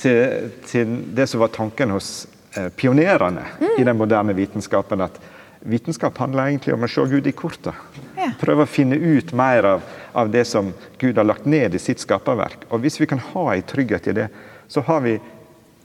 [0.00, 3.44] til, til det som var tanken hos eh, pionerene
[3.78, 5.04] i den moderne vitenskapen.
[5.04, 5.20] at
[5.64, 7.72] Vitenskap handler egentlig om å se Gud i korta.
[8.18, 8.32] Ja.
[8.40, 12.02] Prøve å finne ut mer av, av det som Gud har lagt ned i sitt
[12.02, 12.66] skaperverk.
[12.68, 14.26] Og hvis vi kan ha en trygghet i det,
[14.68, 15.14] så har vi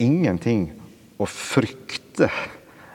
[0.03, 0.67] ingenting
[1.19, 2.27] å frykte.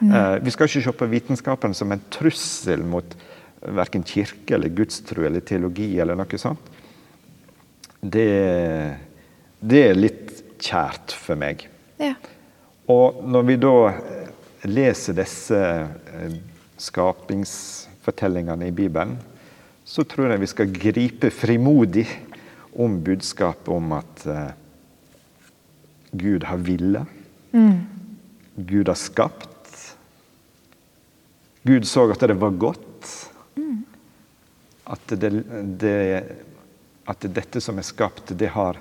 [0.04, 3.16] Eh, vi skal ikke se på vitenskapen som en trussel mot
[3.64, 6.72] verken kirke eller gudstro eller teologi eller noe sånt.
[8.00, 8.28] Det,
[9.60, 11.64] det er litt kjært for meg.
[12.00, 12.14] Ja.
[12.92, 13.76] Og når vi da
[14.68, 16.34] leser disse eh,
[16.80, 19.16] skapingsfortellingene i Bibelen,
[19.84, 22.06] så tror jeg vi skal gripe frimodig
[22.80, 24.52] om budskapet om at eh,
[26.14, 27.20] Gud har villet.
[28.54, 29.50] Gud har skapt.
[31.64, 33.08] Gud så at det var godt.
[34.84, 35.30] At, det,
[35.80, 35.98] det,
[37.08, 38.80] at dette som er skapt, det har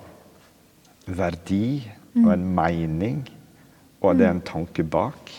[1.07, 1.83] verdi
[2.19, 3.23] og en mening,
[4.03, 5.31] og det er en tanke bak.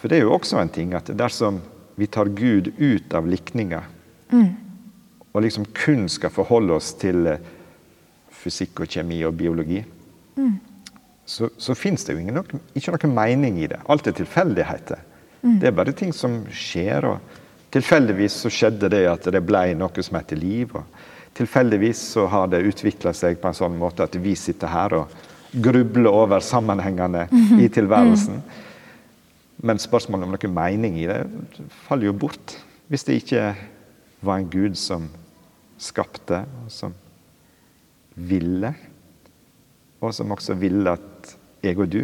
[0.00, 1.60] For det er jo også en ting at dersom
[2.00, 3.82] vi tar Gud ut av likninga,
[5.30, 7.42] og liksom kun skal forholde oss til eh,
[8.40, 9.82] fysikk og kjemi og biologi,
[11.30, 12.40] så, så fins det jo ingen,
[12.74, 13.78] ikke noe mening i det.
[13.92, 15.04] Alt er tilfeldigheter.
[15.60, 17.06] Det er bare ting som skjer.
[17.06, 17.39] og
[17.70, 20.72] Tilfeldigvis så skjedde det at det ble noe som heter liv.
[20.74, 24.96] og Tilfeldigvis så har det utvikla seg på en sånn måte at vi sitter her
[24.98, 25.14] og
[25.50, 27.26] grubler over sammenhengene
[27.62, 28.42] i tilværelsen.
[29.62, 31.22] Men spørsmålet om noe mening i det
[31.86, 32.56] faller jo bort
[32.90, 33.44] hvis det ikke
[34.26, 35.06] var en Gud som
[35.80, 36.94] skapte, og som
[38.14, 38.72] ville,
[40.00, 42.02] og som også ville at jeg og du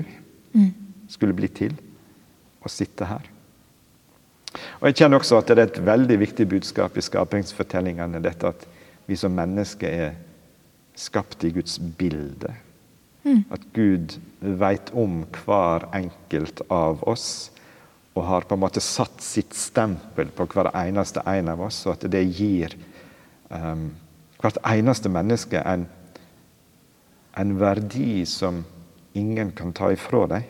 [1.10, 1.74] skulle bli til
[2.62, 3.35] og sitte her.
[4.80, 8.66] Og Jeg kjenner også at det er et veldig viktig budskap i skapingsfortellingene, dette at
[9.06, 10.14] vi som mennesker er
[10.96, 12.54] skapt i Guds bilde.
[13.50, 17.50] At Gud veit om hver enkelt av oss
[18.16, 21.98] og har på en måte satt sitt stempel på hver eneste en av oss, og
[21.98, 22.72] at det gir
[23.50, 23.90] um,
[24.40, 25.84] hvert eneste menneske en,
[27.36, 28.62] en verdi som
[29.16, 30.48] ingen kan ta ifra deg.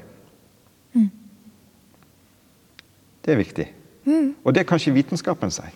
[3.26, 3.66] Det er viktig.
[4.44, 5.66] Og det kan ikke vitenskapen si.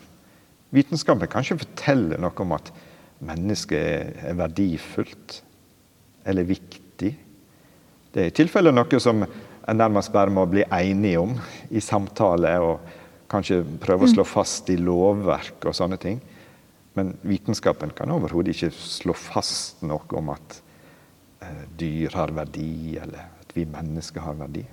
[0.71, 2.71] Vitenskapen kan ikke fortelle noe om at
[3.27, 5.41] mennesket er verdifullt
[6.31, 7.11] eller viktig.
[8.11, 11.37] Det er i tilfelle noe som en nærmest bare må bli enige om
[11.71, 12.81] i samtale, og
[13.31, 16.19] kanskje prøve å slå fast i lovverk og sånne ting.
[16.99, 20.59] Men vitenskapen kan overhodet ikke slå fast noe om at
[21.45, 24.67] eh, dyr har verdi, eller at vi mennesker har verdi.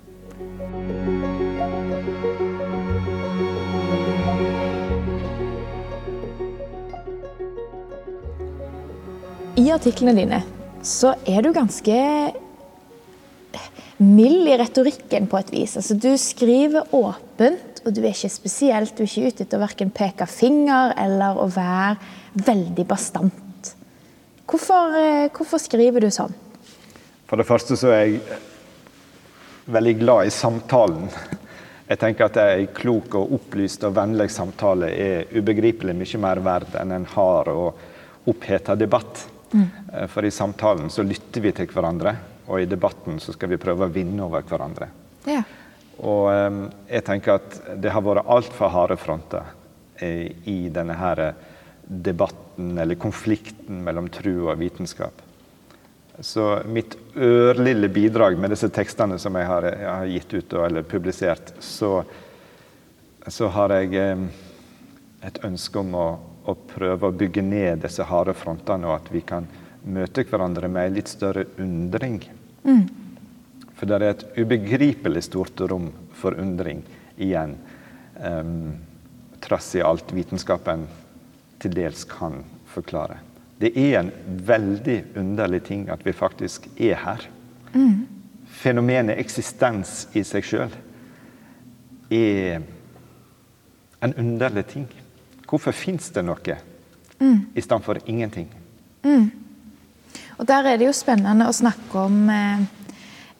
[9.58, 10.38] I artiklene dine
[10.86, 11.94] så er du ganske
[13.98, 15.72] mild i retorikken på et vis.
[15.80, 19.64] Altså, du skriver åpent, og du er ikke spesielt, du er ikke ute etter å
[19.64, 21.96] verken peke finger eller å være
[22.46, 23.72] veldig bastant.
[24.48, 26.36] Hvorfor, eh, hvorfor skriver du sånn?
[27.26, 28.20] For det første så er jeg
[29.66, 31.08] veldig glad i samtalen.
[31.88, 36.78] Jeg tenker at en klok og opplyst og vennlig samtale er ubegripelig mye mer verd
[36.78, 39.26] enn en hard og oppheta debatt.
[39.54, 42.14] Eh, For i samtalen så lytter vi til hverandre,
[42.48, 44.90] og i debatten så skal vi prøve å vinne over hverandre.
[45.28, 45.42] Ja.
[45.98, 46.58] Og eh,
[46.96, 49.54] jeg tenker at det har vært altfor harde fronter
[49.98, 51.20] i denne her
[51.82, 55.24] debatten eller konflikten mellom tro og vitenskap.
[56.20, 60.86] Så mitt ørlille bidrag med disse tekstene som jeg har, jeg har gitt ut eller
[60.86, 62.02] publisert, så,
[63.26, 64.24] så har jeg eh,
[65.28, 66.08] et ønske om å,
[66.48, 69.46] å prøve å bygge ned disse harde frontene, og at vi kan
[69.88, 72.22] møte hverandre med en litt større undring.
[73.78, 76.82] For det er et ubegripelig stort rom for undring
[77.16, 77.54] igjen,
[78.18, 78.72] um,
[79.40, 80.86] trass i alt vitenskapen
[81.62, 82.40] til dels kan
[82.72, 83.20] forklare.
[83.58, 84.10] Det er en
[84.46, 87.24] veldig underlig ting at vi faktisk er her.
[88.58, 90.74] Fenomenet eksistens i seg sjøl
[92.14, 92.62] er
[94.02, 94.86] en underlig ting.
[95.48, 96.56] Hvorfor fins det noe
[97.18, 98.48] i istedenfor for ingenting?
[100.38, 102.60] Og der er det jo spennende å snakke om eh,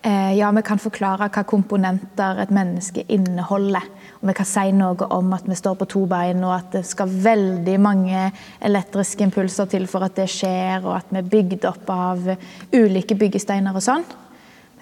[0.02, 3.86] eh, Ja, vi kan forklare hva komponenter et menneske inneholder.
[4.18, 6.84] Og vi kan si noe om at vi står på to bein, og at det
[6.88, 8.24] skal veldig mange
[8.66, 12.32] elektriske impulser til for at det skjer, og at vi er bygd opp av
[12.74, 14.06] ulike byggesteiner og sånn.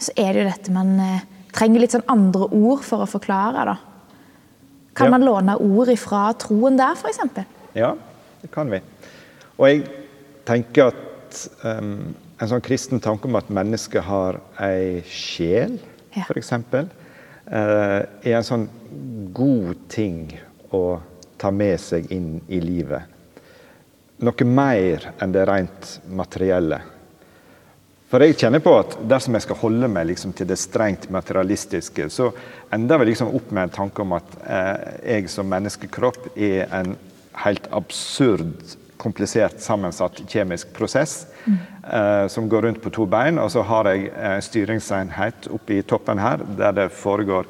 [0.00, 3.68] Så er det jo dette man eh, trenger litt sånn andre ord for å forklare,
[3.74, 3.76] da.
[4.96, 5.10] Kan Ja.
[5.10, 7.20] man låne ord ifra troen der, f.eks.?
[7.76, 7.94] Ja,
[8.42, 8.80] det kan vi.
[9.58, 9.82] Og jeg
[10.48, 15.78] tenker at um, en sånn kristen tanke om at mennesket har ei sjel,
[16.16, 16.24] Ja.
[16.30, 16.80] f.eks., uh,
[17.52, 18.68] er en sånn
[19.36, 20.32] god ting
[20.72, 20.98] å
[21.38, 23.02] ta med seg inn i livet.
[24.24, 26.80] Noe mer enn det rent materielle.
[28.16, 32.06] For jeg kjenner på at dersom jeg skal holde meg liksom til det strengt materialistiske,
[32.08, 32.30] så
[32.72, 34.86] ender vi liksom opp med en tanke om at eh,
[35.18, 36.94] jeg som menneskekropp er en
[37.42, 38.54] helt absurd,
[38.96, 43.36] komplisert sammensatt kjemisk prosess eh, som går rundt på to bein.
[43.36, 47.44] Og så har jeg en styringsenhet oppe i toppen her der det foregår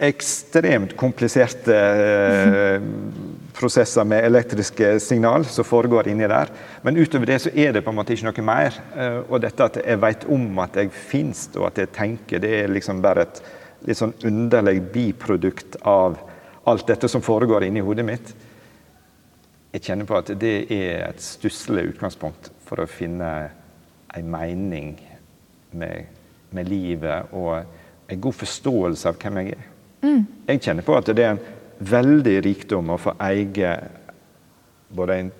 [0.00, 2.80] ekstremt kompliserte eh,
[3.56, 6.50] prosesser med elektriske signal som foregår inni der.
[6.82, 8.80] Men utover det så er det på en måte ikke noe mer.
[8.96, 12.52] Eh, og dette at jeg vet om at jeg fins og at jeg tenker, det
[12.60, 13.40] er liksom bare et
[13.86, 16.18] litt sånn underlig biprodukt av
[16.66, 18.34] alt dette som foregår inni hodet mitt.
[19.76, 23.30] Jeg kjenner på at det er et stusslig utgangspunkt for å finne
[24.16, 24.94] en mening
[25.76, 26.06] med,
[26.50, 27.60] med livet og
[28.08, 29.72] en god forståelse av hvem jeg er.
[30.46, 31.44] Jeg kjenner på at det er en
[31.78, 33.72] veldig rikdom å få eie
[34.96, 35.30] både en,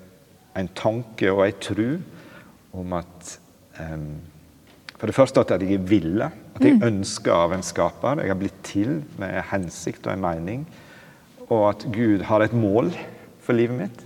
[0.59, 1.87] en tanke og en tru
[2.77, 3.37] om at
[3.81, 4.09] um,
[4.97, 8.23] For det første at jeg er ville, at jeg ønsker av en skaper.
[8.23, 10.63] Jeg har blitt til med en hensikt og en mening.
[11.53, 12.89] Og at Gud har et mål
[13.45, 14.01] for livet mitt.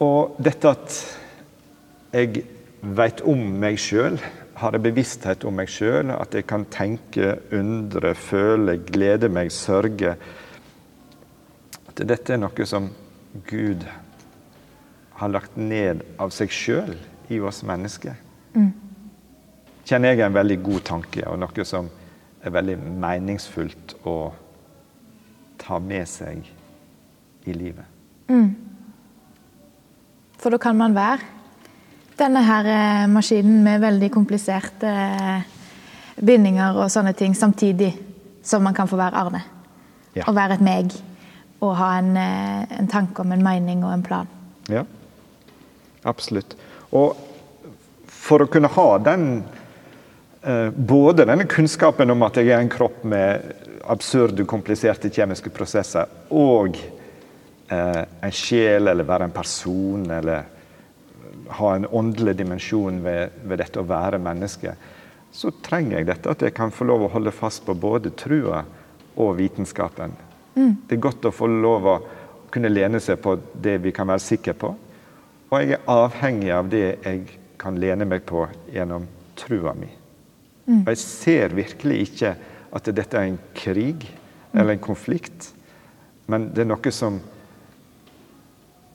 [0.00, 0.96] Og dette at
[2.16, 2.46] jeg
[2.80, 4.16] veit om meg sjøl,
[4.60, 10.16] har en bevissthet om meg sjøl, at jeg kan tenke, undre, føle, glede meg, sørge
[12.00, 12.88] At dette er noe som
[13.46, 13.84] Gud
[15.20, 16.94] har lagt ned av seg sjøl
[17.28, 18.16] i oss mennesker.
[19.84, 21.90] Kjenner jeg er en veldig god tanke, og noe som
[22.40, 24.16] er veldig meningsfullt å
[25.60, 26.48] ta med seg
[27.44, 27.84] i livet.
[30.40, 31.26] For da kan man være
[32.20, 35.44] denne her eh, maskinen med veldig kompliserte eh,
[36.20, 37.92] bindinger og sånne ting, samtidig
[38.44, 39.42] som man kan få være Arne.
[40.16, 40.24] Ja.
[40.28, 40.96] Og være et meg.
[41.60, 44.28] Og ha en, eh, en tanke om en mening og en plan.
[44.68, 44.84] Ja,
[46.02, 46.56] absolutt.
[46.92, 47.16] Og
[48.06, 49.42] for å kunne ha den
[50.42, 53.44] eh, Både denne kunnskapen om at jeg er en kropp med
[53.90, 56.78] absurde, kompliserte kjemiske prosesser, og
[57.68, 60.48] eh, en sjel, eller være en person, eller
[61.58, 64.74] ha en åndelig dimensjon ved, ved dette å være menneske,
[65.32, 68.64] så trenger jeg dette at jeg kan få lov å holde fast på både trua
[69.20, 70.14] og vitenskapen.
[70.86, 71.96] Det er godt å få lov å
[72.50, 74.72] kunne lene seg på det vi kan være sikre på.
[75.50, 79.06] Og jeg er avhengig av det jeg kan lene meg på gjennom
[79.38, 79.90] trua mi.
[80.70, 82.34] Og jeg ser virkelig ikke
[82.70, 84.06] at dette er en krig
[84.54, 85.50] eller en konflikt,
[86.30, 87.18] men det er noe som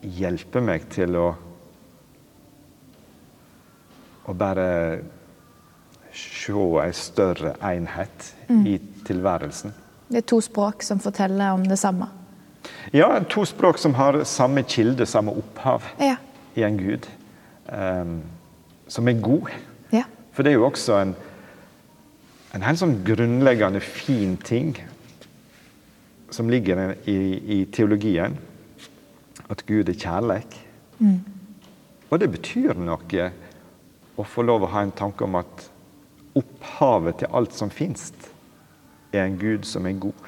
[0.00, 1.26] hjelper meg til å
[4.26, 4.68] å bare
[6.16, 6.52] se
[6.82, 8.32] en større enhet
[8.66, 9.74] i tilværelsen.
[10.08, 12.08] Det er to språk som forteller om det samme.
[12.94, 16.16] Ja, to språk som har samme kilde, samme opphav Ja.
[16.56, 17.06] i en gud.
[17.72, 18.22] Um,
[18.88, 19.48] som er god.
[19.92, 20.02] ja.
[20.32, 21.14] For det er jo også en,
[22.54, 24.76] en helt sånn grunnleggende fin ting
[26.30, 27.16] som ligger i,
[27.60, 28.36] i teologien.
[29.50, 30.56] At Gud er kjærleik.
[32.10, 33.30] Og det betyr noe
[34.16, 35.66] å få lov å ha en tanke om at
[36.36, 38.10] opphavet til alt som fins,
[39.18, 40.26] er en Gud som er god.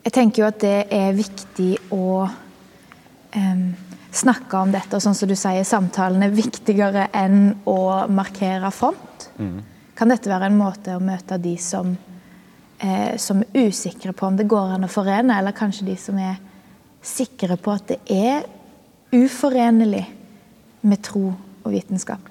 [0.00, 3.64] Jeg tenker jo at det er viktig å um,
[4.10, 9.28] snakke om dette, og sånn som du sier, samtalen er viktigere enn å markere front.
[9.94, 11.92] Kan dette være en måte å møte de som,
[12.80, 16.18] eh, som er usikre på om det går an å forene, eller kanskje de som
[16.18, 16.40] er
[17.02, 18.48] sikre på at det er
[19.12, 20.06] uforenlig
[20.80, 22.24] med tro og vitenskap?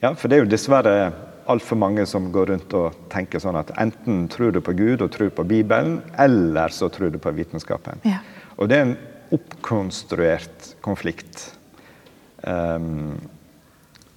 [0.00, 1.12] Ja, for det er jo dessverre
[1.50, 5.10] altfor mange som går rundt og tenker sånn at enten tror du på Gud og
[5.14, 8.02] tror på Bibelen, eller så tror du på vitenskapen.
[8.06, 8.20] Ja.
[8.56, 8.96] Og det er en
[9.34, 11.52] oppkonstruert konflikt
[12.42, 13.18] um,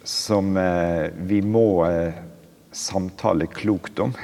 [0.03, 2.23] som uh, vi må uh,
[2.73, 4.15] samtale klokt om.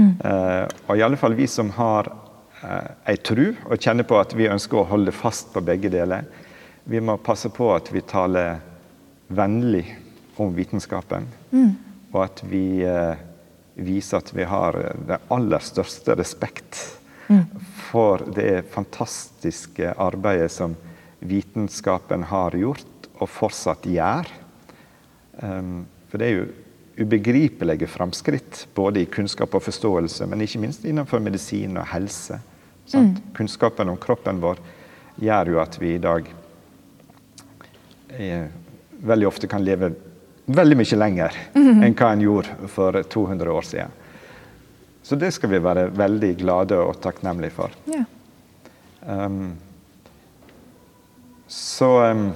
[0.00, 4.32] Eh, og i alle fall vi som har uh, ei tru og kjenner på at
[4.32, 6.24] vi ønsker å holde fast på begge deler,
[6.88, 8.56] vi må passe på at vi taler
[9.28, 9.84] vennlig
[10.40, 11.28] om vitenskapen.
[12.12, 13.20] Og at vi eh,
[13.74, 16.80] viser at vi har eh, den aller største respekt
[17.88, 20.74] for det fantastiske arbeidet som
[21.24, 24.28] vitenskapen har gjort og fortsatt gjør.
[25.40, 30.84] Um, for det er jo ubegripelige framskritt både i kunnskap og forståelse, men ikke minst
[30.84, 32.42] innenfor medisin og helse
[32.94, 33.16] Mm.
[33.34, 34.58] Kunnskapen om kroppen vår
[35.22, 36.26] gjør jo at vi i dag
[38.18, 38.46] eh,
[39.00, 39.92] veldig ofte kan leve
[40.56, 43.98] veldig mye lenger enn hva en gjorde for 200 år siden.
[45.02, 47.74] Så det skal vi være veldig glade og takknemlige for.
[47.90, 48.04] Ja.
[49.02, 49.56] Um,
[51.50, 52.28] så um,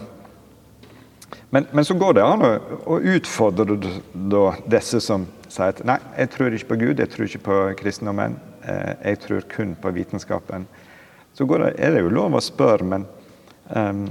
[1.51, 2.51] men, men, så går det an å,
[2.91, 7.29] å utfordre da, disse som sier at nei, jeg tror ikke på Gud, jeg tror
[7.29, 8.35] ikke på kristendommen,
[8.67, 10.67] eh, jeg tror kun på vitenskapen.
[11.37, 13.07] Så det, er det jo lov å spørre, men
[13.71, 14.09] um,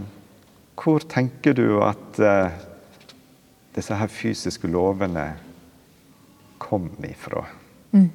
[0.80, 2.56] hvor tenker du at uh,
[3.76, 5.34] disse her fysiske lovene
[6.62, 7.44] kom ifra?
[7.92, 8.10] Mm.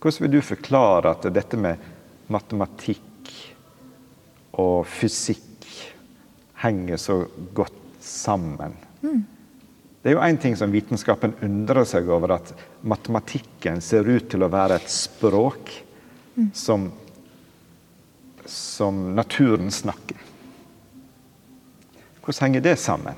[0.00, 1.84] Hvordan vil du forklare at dette med
[2.32, 3.30] matematikk
[4.60, 5.68] og fysikk
[6.64, 7.22] henger så
[7.56, 8.76] godt sammen?
[9.04, 9.22] Mm.
[10.04, 12.52] Det er jo én ting som vitenskapen undrer seg over, at
[12.84, 15.72] matematikken ser ut til å være et språk
[16.36, 16.50] mm.
[16.52, 16.90] som,
[18.44, 20.20] som naturen snakker.
[22.20, 23.16] Hvordan henger det sammen?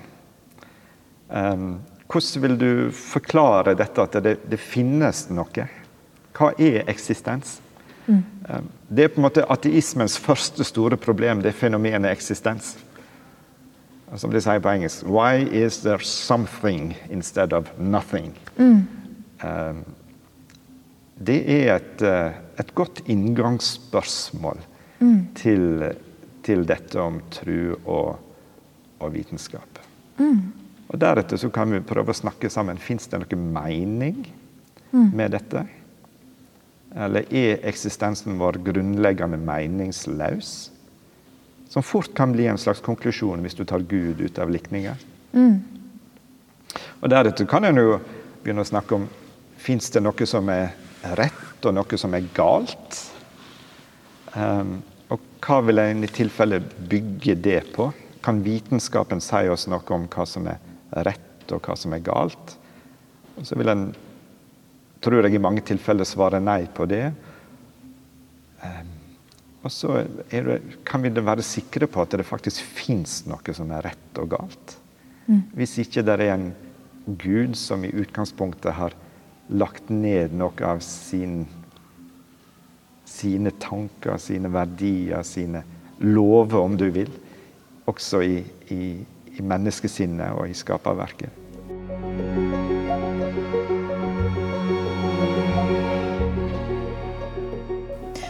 [1.28, 5.68] Um, hvordan vil du forklare dette at det, det finnes noe?
[6.36, 7.58] Hva er eksistens?
[8.06, 8.22] Mm.
[8.88, 12.76] Det er på en måte ateismens første store problem, det fenomenet eksistens.
[14.14, 18.36] Som de sier på engelsk Why is there something instead of nothing?
[18.58, 18.86] Mm.
[19.42, 19.82] Um,
[21.18, 24.58] det er et, eh, et godt inngangsspørsmål
[25.00, 25.20] mm.
[25.34, 25.94] til,
[26.44, 28.18] til, dette om tro og,
[29.00, 29.80] og vitenskap.
[30.86, 32.78] Og Deretter så kan vi prøve å snakke sammen.
[32.78, 34.22] Fins det noe mening
[34.92, 35.10] mm.
[35.16, 35.64] med dette?
[36.96, 40.54] Eller er eksistensen vår grunnleggende meningsløs?
[41.68, 44.94] Som fort kan bli en slags konklusjon hvis du tar Gud ut av likninga.
[45.34, 45.58] Mm.
[47.02, 47.98] Og Deretter kan en jo
[48.44, 49.08] begynne å snakke om
[49.58, 50.70] fins det noe som er
[51.18, 53.00] rett, og noe som er galt.
[54.36, 54.78] Um,
[55.10, 57.90] og hva vil en i tilfelle bygge det på?
[58.22, 62.56] Kan vitenskapen si oss noe om hva som er rett, og hva som er galt?
[63.36, 63.88] Og så vil en
[65.04, 67.04] tror jeg i mange tilfeller svare nei på det.
[68.64, 68.92] Ehm,
[69.62, 73.86] og så det, kan vi være sikre på at det faktisk fins noe som er
[73.90, 74.76] rett og galt.
[75.26, 75.42] Mm.
[75.58, 76.48] Hvis ikke det er en
[77.06, 78.94] Gud som i utgangspunktet har
[79.46, 81.44] lagt ned noe av sin,
[83.06, 85.62] sine tanker, sine verdier, sine
[86.02, 87.12] lover, om du vil,
[87.86, 88.40] også i,
[88.74, 88.82] i,
[89.36, 91.30] i menneskesinnet og i skaperverket.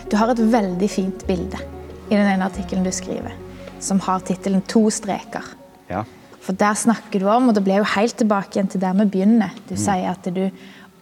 [0.07, 1.59] Du har et veldig fint bilde
[2.07, 3.35] i den ene artikkelen du skriver,
[3.83, 5.55] som har tittelen 'To streker'.
[5.91, 6.05] Ja.
[6.41, 9.09] For der snakker du om, og det blir jo helt tilbake igjen til der vi
[9.11, 9.83] begynner Du mm.
[9.83, 10.51] sier at du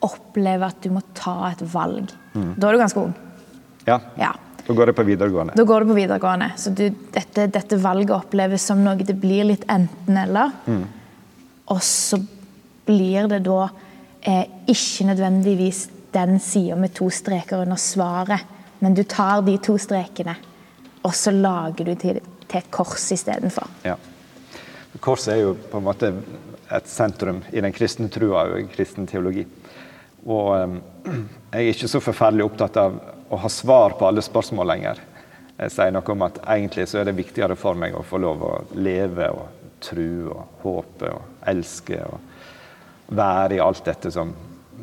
[0.01, 2.13] opplever at du må ta et valg.
[2.33, 2.55] Mm.
[2.57, 3.15] Da er du ganske ung.
[3.87, 4.01] Ja.
[4.17, 4.33] ja.
[4.65, 5.57] Da går det på videregående.
[5.57, 6.51] Da går det på videregående.
[6.57, 10.55] Så du, dette, dette, valget oppleves som noe det blir litt enten-eller.
[10.67, 10.85] Mm.
[11.75, 12.21] Og så
[12.89, 13.61] blir det da
[14.21, 18.55] eh, ikke nødvendigvis den sida med to streker under svaret
[18.85, 20.35] men du tar de to strekene,
[21.09, 23.71] og så lager du til, til et kors istedenfor.
[23.81, 23.95] Ja.
[25.01, 26.11] Korset er jo på en måte
[26.69, 29.47] et sentrum i den kristne trua og kristen teologi.
[30.29, 30.77] Og um,
[31.55, 35.03] jeg er ikke så forferdelig opptatt av å ha svar på alle spørsmål lenger.
[35.59, 38.43] Jeg sier noe om at egentlig så er det viktigere for meg å få lov
[38.43, 44.33] å leve og tro og håpe og elske og være i alt dette som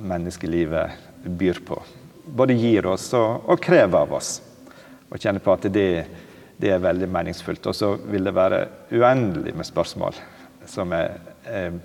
[0.01, 1.79] menneskelivet byr på
[2.25, 4.35] både gir oss og, og krever av oss.
[5.11, 5.87] Og kjenne på at det,
[6.57, 7.67] det, er veldig meningsfullt.
[7.67, 8.61] Og så vil det være
[8.93, 10.19] uendelig med spørsmål
[10.69, 11.17] som er,
[11.49, 11.75] er,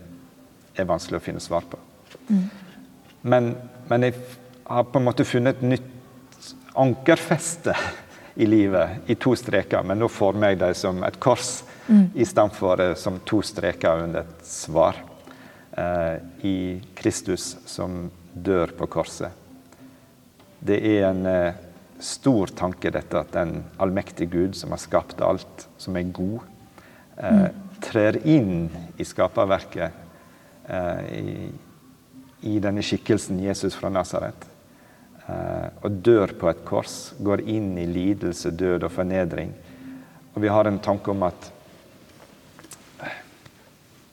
[0.77, 1.81] er vanskelig å finne svar på.
[2.29, 2.45] Mm.
[3.27, 3.53] Men,
[3.89, 4.19] men, jeg
[4.69, 5.93] har på en måte funnet et nytt
[6.77, 7.75] ankerfeste
[8.37, 12.11] i livet i to streker, men nå former jeg dem som et kors mm.
[12.15, 15.01] istedenfor uh, som to streker under et svar.
[15.77, 19.29] Eh, I Kristus som dør på korset.
[20.59, 21.59] Det er en eh,
[22.01, 26.41] stor tanke, dette at den allmektige Gud, som har skapt alt, som er god,
[27.19, 27.61] eh, mm.
[27.85, 28.57] trer inn
[28.97, 30.01] i skaperverket
[30.65, 31.37] eh, i,
[32.41, 34.49] i, denne skikkelsen Jesus fra Nasaret.
[35.27, 39.53] Eh, og dør på et kors, går inn i lidelse, død og fornedring.
[40.35, 41.53] Og vi har en tanke om at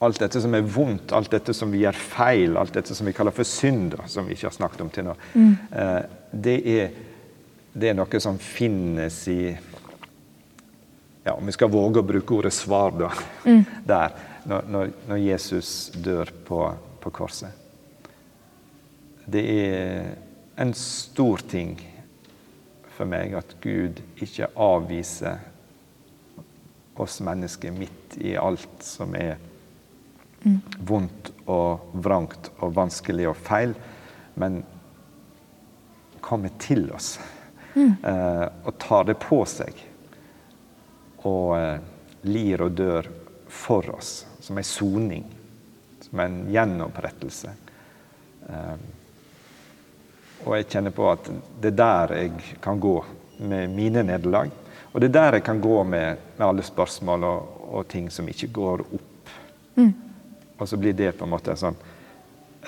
[0.04, 3.14] alt dette som er vondt, alt dette som vi gjør feil, alt dette som vi
[3.16, 5.52] kaller for synd, som vi ikke har snakket om til nå, mm.
[5.70, 6.00] Eh,
[6.30, 6.90] det, er,
[7.72, 9.38] det, er, noe som finnes i
[11.24, 13.10] ja, Om vi skal våge å bruke ordet svar da,
[13.46, 13.62] mm.
[13.92, 14.18] der,
[14.50, 16.60] når, når, Jesus dør på,
[17.00, 17.62] på, korset.
[19.24, 20.10] Det er
[20.56, 21.78] en stor ting
[22.94, 25.42] for meg at Gud ikke avviser
[27.02, 29.40] oss mennesker midt i alt som er
[30.78, 33.74] vondt og vrangt og vanskelig og feil,
[34.38, 34.60] men
[36.24, 37.16] kommer til oss
[37.76, 39.80] eh, og tar det på seg.
[41.24, 41.78] Og eh,
[42.28, 43.08] lir og dør
[43.48, 45.24] for oss, som en soning,
[46.04, 47.54] som en gjenopprettelse.
[48.48, 48.76] Eh,
[50.44, 51.30] og jeg kjenner på at
[51.60, 52.98] det er der jeg kan gå
[53.38, 54.50] med mine nederlag.
[54.92, 58.28] Og det er der jeg kan gå med, med alle spørsmål og, og, ting som
[58.28, 59.32] ikke går opp.
[59.74, 59.94] Mm.
[60.58, 61.76] Og så blir det på en måte sånn,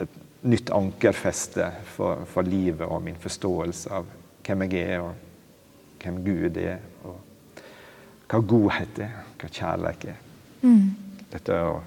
[0.01, 0.16] et
[0.47, 4.09] nytt ankerfeste for, for, livet og min forståelse av
[4.47, 7.62] hvem jeg er, og hvem Gud er, og
[8.27, 10.18] hva godhet er, hva kjærlighet er.
[10.66, 10.83] Mm.
[11.31, 11.79] Dette å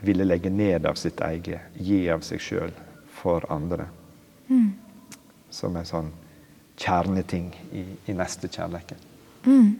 [0.00, 2.74] ville legge ned av sitt eget, gi av seg sjøl
[3.20, 3.88] for andre.
[4.48, 4.70] Mm.
[5.50, 6.12] Som en sånn
[6.76, 9.04] kjerneting i, i nestekjærligheten.
[9.46, 9.76] Mm.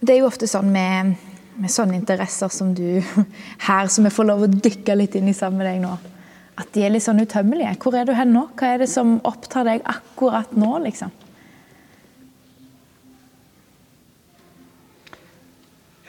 [0.00, 1.14] Det er jo ofte sånn med,
[1.60, 3.02] med, sånne interesser som du
[3.68, 5.94] her, som jeg får lov å dykke litt inn i sammen med deg nå,
[6.60, 7.76] at de er litt sånn utømmelige.
[7.80, 8.46] Hvor er du hen nå?
[8.58, 11.12] Hva er det som opptar deg akkurat nå, liksom?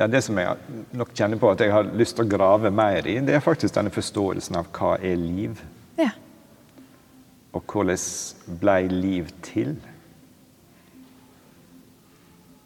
[0.01, 3.05] Ja, Det som jeg nok kjenner på at jeg har lyst til å grave mer
[3.05, 5.61] i, det er faktisk denne forståelsen av hva er liv.
[7.51, 7.97] Og hvordan
[8.61, 9.75] blei liv til?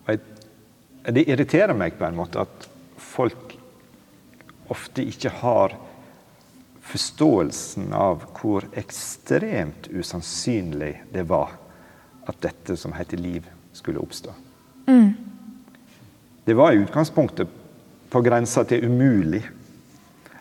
[0.05, 0.19] Jeg,
[1.09, 2.69] det irriterer meg på en måte at
[3.01, 3.55] folk
[4.69, 5.75] ofte ikke har
[6.85, 11.55] forståelsen av hvor ekstremt usannsynlig det var
[12.29, 14.31] at dette som heter liv, skulle oppstå.
[14.87, 15.13] Mm.
[16.45, 17.49] Det var i utgangspunktet
[18.09, 19.41] på grensa til umulig.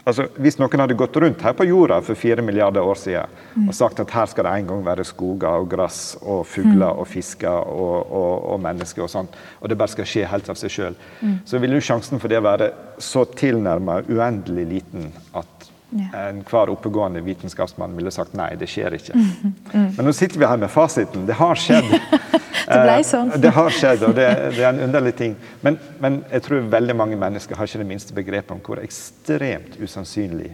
[0.05, 3.69] Altså, Hvis noen hadde gått rundt her på jorda for fire milliarder år siden mm.
[3.71, 7.01] og sagt at her skal det en gang være skoger og gress og fugler mm.
[7.01, 9.31] og fisker og, og, og, mennesker og sånn,
[9.61, 11.39] og det bare skal skje helt av seg sjøl, mm.
[11.49, 15.54] så ville jo sjansen for det være så tilnærma uendelig liten at
[15.95, 16.29] ja.
[16.29, 19.15] Enhver oppegående vitenskapsmann ville sagt nei, det skjer ikke.
[19.15, 19.53] Mm.
[19.71, 19.91] Mm.
[19.95, 21.23] Men nå sitter vi her med fasiten.
[21.29, 21.87] Det har skjedd.
[22.73, 23.31] det ble sånn.
[23.39, 24.27] det har skjedd, og det,
[24.57, 25.37] det er en underlig ting.
[25.63, 29.79] Men, men, jeg tror veldig mange mennesker har ikke det minste begrepet om hvor ekstremt
[29.79, 30.51] usannsynlig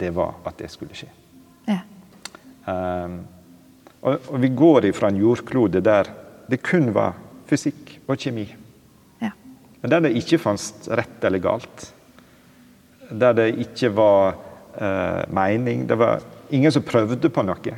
[0.00, 1.10] det var at det skulle skje.
[1.70, 1.78] Ja.
[2.66, 3.20] Um,
[4.00, 6.10] og, og, vi går ifra en jordklode der
[6.50, 7.14] det kun var
[7.46, 8.48] fysikk og kjemi.
[9.22, 9.30] Ja.
[9.82, 11.90] Men der det ikke fantes rett eller galt.
[13.10, 14.38] Der det ikke var
[15.28, 15.86] mening.
[15.86, 17.74] Det var ingen som prøvde på noe.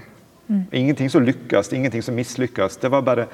[0.47, 0.65] Mm.
[0.71, 2.77] Ingenting som lykkes, ingenting som mislykkes.
[2.77, 3.27] Det var bare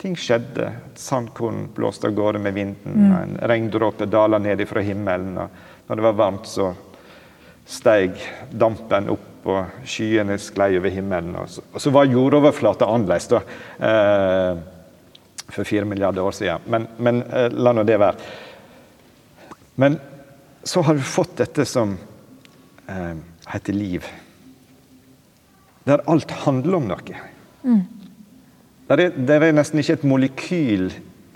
[0.00, 0.68] ting skjedde.
[0.92, 2.94] Et sandkorn blåste av gårde med vinden.
[2.94, 3.16] Mm.
[3.22, 5.38] En regndråpe dala ned fra himmelen.
[5.38, 5.48] og
[5.88, 6.72] Når det var varmt, så
[7.70, 8.16] steg
[8.50, 11.34] dampen opp, og skyene sklei over himmelen.
[11.40, 13.40] Og så, og så var jordoverflata annerledes da,
[13.88, 14.58] eh,
[15.50, 16.66] for fire milliarder år siden.
[16.66, 18.30] Men, men eh, la nå det være.
[19.80, 19.96] Men
[20.62, 21.96] så har du fått dette som
[22.90, 23.14] eh,
[23.52, 24.08] heter liv.
[25.88, 27.22] Der alt handler om noe.
[27.62, 27.80] Mm.
[28.90, 30.90] Der, er, der er nesten ikke et molekyl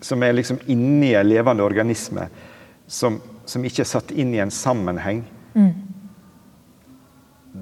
[0.04, 2.28] som er liksom inni en levende organisme,
[2.86, 5.22] som, som, ikke er satt inn i en sammenheng.
[5.54, 5.72] Mm.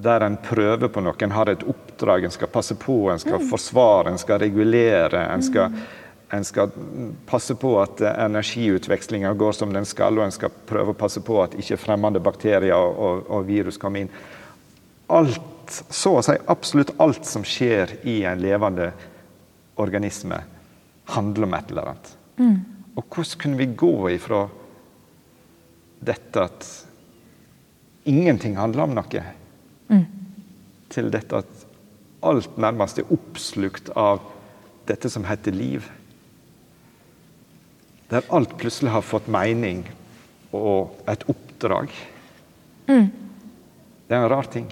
[0.03, 3.38] Der en prøver på noe, en har et oppdrag, en skal passe på, en skal
[3.38, 3.51] mm.
[3.53, 5.22] forsvare, en skal regulere.
[5.28, 5.84] en skal mm.
[6.33, 6.70] En skal
[7.28, 11.37] passe på at energiutvekslinga går som den skal, og en skal prøve å passe på
[11.43, 14.14] at ikke fremmede bakterier og, og virus kommer inn.
[15.12, 18.89] Alt, så å si absolutt alt som skjer i en levende
[19.83, 20.41] organisme,
[21.12, 22.12] handler om et eller annet.
[22.41, 22.59] Mm.
[22.97, 24.43] Og hvordan kunne vi gå ifra
[26.03, 26.68] dette at
[28.09, 29.24] ingenting handler om noe,
[29.93, 30.05] mm.
[30.93, 31.66] til dette at
[32.24, 34.24] alt nærmest er oppslukt av
[34.89, 35.93] dette som heter liv?
[38.13, 39.87] Der alt plutselig har fått mening
[40.53, 41.93] og et oppdrag.
[42.91, 43.09] Mm.
[44.07, 44.67] Det er en rar ting.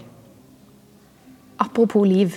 [1.61, 2.37] Apropos liv.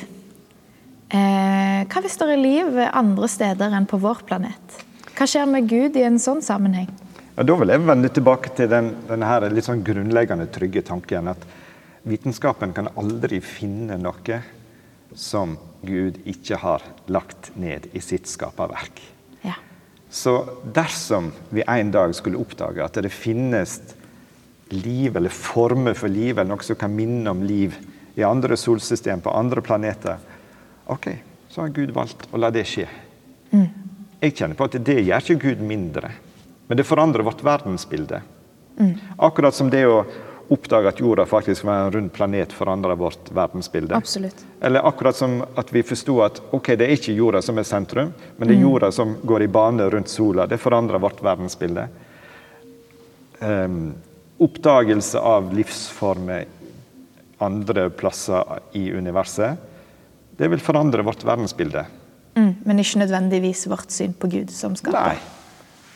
[1.11, 4.77] Eh, hva hvis det er liv andre steder enn på vår planet?
[5.13, 6.87] Hva skjer med Gud i en sånn sammenheng?
[7.35, 11.43] Ja, da vil jeg vende tilbake til den, denne litt sånn grunnleggende trygge tanken at
[12.07, 14.39] vitenskapen kan aldri finne noe
[15.13, 19.12] som Gud ikke har lagt ned i sitt skaperverk.
[20.13, 23.79] Så dersom vi en dag skulle oppdage at det finnes
[24.69, 27.73] liv eller former for liv, eller noe som kan minne om liv
[28.13, 30.21] i andre solsystem, på andre planeter,
[30.93, 31.07] OK,
[31.49, 32.85] så har Gud valgt å la det skje.
[33.49, 33.65] Mm.
[34.21, 36.13] Jeg kjenner på at det gjør ikke Gud mindre,
[36.69, 38.21] men det forandrer vårt verdensbilde.
[38.77, 38.93] Mm.
[39.17, 40.03] Akkurat som det å,
[40.51, 43.95] oppdage at jorda faktisk var en rund planet, forandra vårt verdensbilde.
[43.95, 44.45] Absolutt.
[44.61, 48.13] Eller akkurat som at vi forsto at ok, det er ikke jorda som er sentrum,
[48.37, 50.47] men det er jorda som går i bane rundt sola.
[50.47, 51.87] Det forandrer vårt verdensbilde.
[53.39, 53.93] Um,
[54.43, 56.45] oppdagelse av livsformer
[57.43, 59.57] andre plasser i universet,
[60.37, 61.85] det vil forandre vårt verdensbilde.
[62.33, 65.13] Mm, men ikke nødvendigvis vårt syn på Gud som skaper.
[65.13, 65.17] Nei.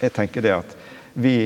[0.01, 0.75] Jeg tenker det at
[1.17, 1.37] vi,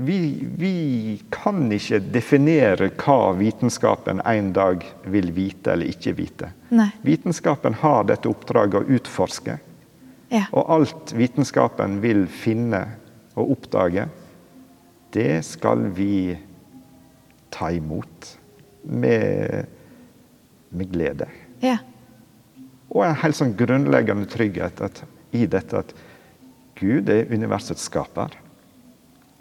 [0.00, 6.48] vi, vi kan ikke definere hva vitenskapen en dag vil vite eller ikke vite.
[6.72, 6.88] Nei.
[7.04, 9.58] Vitenskapen har dette oppdraget å utforske.
[10.32, 10.46] Ja.
[10.56, 12.84] Og alt vitenskapen vil finne
[13.36, 14.06] og oppdage,
[15.12, 16.38] det skal vi
[17.52, 18.34] ta imot
[18.88, 19.66] med,
[20.70, 21.28] med glede.
[21.60, 21.80] ja.
[22.90, 25.92] Og en helt sånn grunnleggende trygghet at, i dette at
[26.80, 28.32] Gud er universets skaper.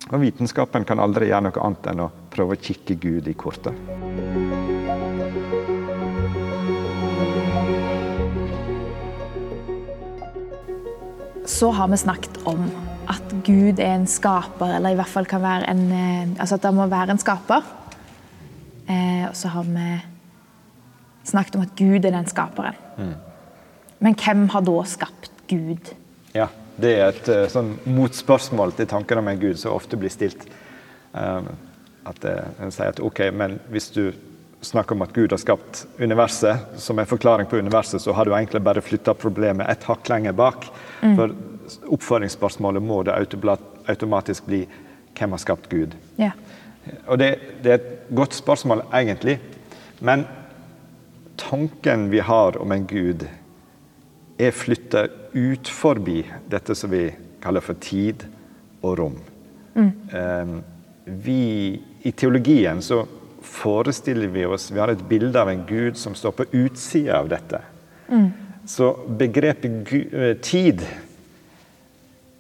[0.08, 3.76] Og vitenskapen kan aldri gjøre noe annet enn å prøve å kikke Gud i kortet.
[11.50, 12.64] Så har vi snakket om
[13.10, 16.66] at Gud er en skaper, eller i hvert fall kan være en eh, Altså at
[16.68, 17.66] det må være en skaper.
[18.86, 19.90] Eh, og så har vi
[21.30, 22.78] snakket om at Gud er den skaperen.
[24.00, 25.92] Men hvem har da skapt Gud?
[26.34, 26.48] Ja,
[26.80, 30.46] Det er et eh, sånn motspørsmål til tanken om en gud som ofte blir stilt.
[31.12, 31.50] Um,
[32.08, 34.12] at eh, En sier at ok, men hvis du
[34.62, 38.34] snakker om at Gud har skapt universet, som en forklaring på universet, så har du
[38.36, 40.68] egentlig bare flytta problemet et hakk lenger bak.
[41.00, 41.32] For
[41.96, 44.66] oppføringsspørsmålet må det automatisk bli
[45.16, 45.96] hvem har skapt Gud?
[46.20, 46.36] Yeah.
[47.08, 47.30] Og det,
[47.64, 49.38] det er et godt spørsmål, egentlig.
[50.04, 50.26] Men
[51.40, 53.26] tanken vi har om en gud,
[54.40, 57.10] er flytta ut forbi dette som vi
[57.44, 58.24] kaller for tid
[58.82, 59.18] og rom.
[59.80, 60.54] Eh,
[61.06, 61.42] vi,
[62.04, 63.02] I teologien så
[63.42, 67.30] forestiller vi oss Vi har et bilde av en gud som står på utsida av
[67.32, 67.62] dette.
[68.70, 70.84] Så begrepet eh, tid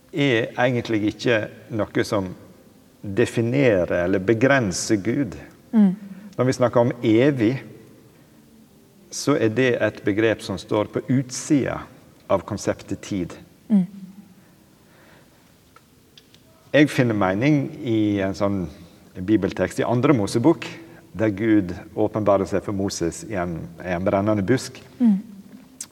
[0.09, 1.41] er egentlig ikke
[1.77, 2.31] noe som
[3.01, 5.35] definerer eller begrenser Gud.
[5.71, 7.59] Når vi snakker om evig,
[9.09, 11.81] så er det et begrep som står på utsida
[12.29, 13.33] av konseptet tid.
[16.69, 18.61] Jeg finner mening i en sånn
[19.25, 20.67] bibeltekst i andre Mosebok,
[21.17, 24.77] der Gud åpenbarer seg for Moses i en, i en brennende busk.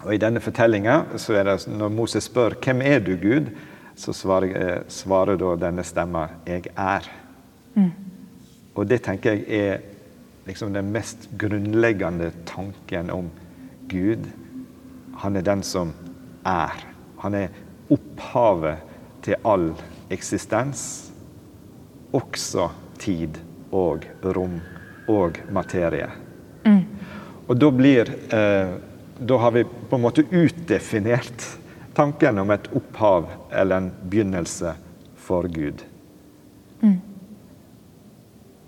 [0.03, 3.49] Og I denne fortellinga er det når Moses spør hvem er du, Gud,
[3.97, 7.09] så svarer, eh, svarer da denne stemma 'Jeg er'.
[8.75, 9.79] Og det tenker jeg er
[10.47, 13.29] liksom den mest grunnleggende tanken om
[13.87, 14.27] Gud.
[15.15, 15.91] Han er den som
[16.45, 16.73] er.
[17.17, 17.49] Han er
[17.91, 18.83] opphavet
[19.25, 19.71] til all
[20.13, 21.11] eksistens,
[22.15, 22.69] også
[22.99, 23.39] tid
[23.75, 24.59] og rom
[25.11, 26.07] og materie.
[27.47, 28.75] Og da blir eh,
[29.17, 31.45] Da har vi på en måte utdefinert
[31.97, 34.75] tanken om et opphav eller en begynnelse
[35.17, 35.81] for Gud.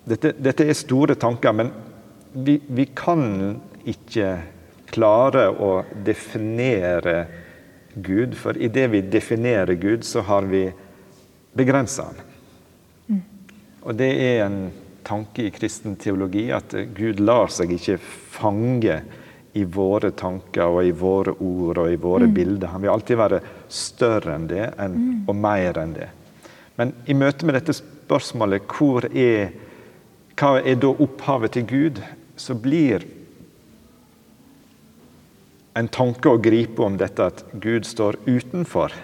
[0.10, 1.70] Dette, dette er store tanker, men
[2.34, 3.22] vi, vi kan
[3.90, 4.32] ikke
[4.90, 5.72] klare å
[6.06, 7.20] definere
[7.94, 10.66] Gud, for idet vi definerer Gud, så har vi
[11.58, 12.26] begrensa han.
[13.86, 14.60] Og det er en
[15.08, 19.00] tanke i kristen teologi at Gud lar seg ikke fange
[19.58, 22.74] i våre tanker og i våre ord og i våre bilder.
[22.74, 23.40] Han vil alltid være
[23.72, 26.10] større enn det enn, og mer enn det.
[26.78, 29.50] Men i møte med dette spørsmålet hvor er,
[30.40, 32.02] hva er da opphavet til Gud,
[32.40, 33.04] så blir
[35.80, 38.96] en tanke å gripe om dette at Gud står utenfor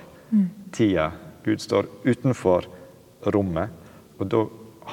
[0.76, 1.12] tida.
[1.44, 2.68] Gud står utenfor
[3.36, 3.70] rommet.
[4.18, 4.46] Og da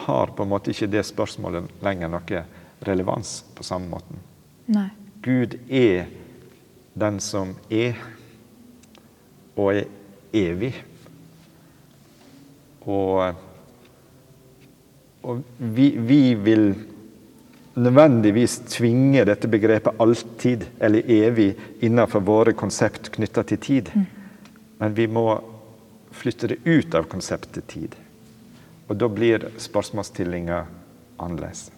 [0.06, 2.42] har på en måte ikke det spørsmålet lenger noe
[2.86, 4.20] relevans på samme måten.
[4.72, 4.88] Nei.
[5.22, 6.08] Gud er
[6.98, 7.98] den som er,
[9.54, 9.86] og er
[10.34, 10.72] evig.
[12.82, 13.38] Og,
[15.22, 16.74] og vi, vi vil
[17.74, 23.90] nødvendigvis tvinge dette begrepet 'alltid' eller 'evig' innenfor våre konsept knytta til tid.
[24.78, 25.40] Men vi må
[26.12, 27.94] flytte det ut av konseptet tid.
[28.88, 30.64] Og da blir spørsmålsstillinga
[31.18, 31.70] annerledes.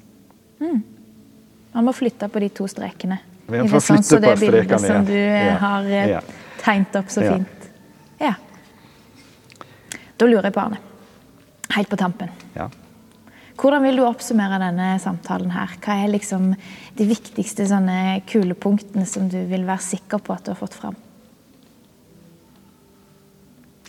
[1.75, 3.19] Man må flytte på de to strekene.
[3.47, 5.55] Vi må flytte sånn som det bildet strekene, som du eh, Ja.
[5.59, 6.21] har eh, Ja.
[6.63, 7.33] tegnet opp så Ja.
[7.37, 7.71] fint.
[8.21, 8.35] Ja.
[10.19, 10.79] Da lurer jeg på, Arne,
[11.71, 12.29] helt på tampen.
[12.57, 12.69] Ja.
[13.55, 15.77] Hvordan vil du oppsummere denne samtalen her?
[15.83, 16.53] Hva er liksom
[16.99, 20.97] de viktigste sånne kulepunktene som du vil være sikker på at du har fått fram?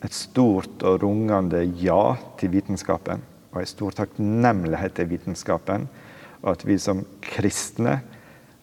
[0.05, 3.23] Et stort og rungende ja til vitenskapen.
[3.55, 5.87] og en stor takknemlighet til vitenskapen.
[6.43, 8.01] Og at vi som kristne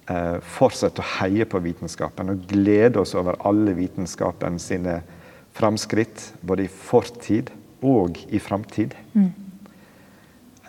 [0.07, 5.01] eh, fortsetter å heie på vitenskapen og glede oss over alle vitenskapen sine
[5.57, 7.51] framskritt, både i fortid
[7.83, 8.95] og i framtid.
[9.15, 9.42] Mm.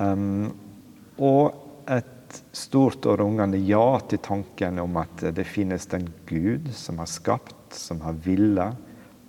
[0.02, 7.02] Og et stort og rungende ja til tanken om at det finnes en Gud som
[7.04, 8.74] har skapt, som har villet,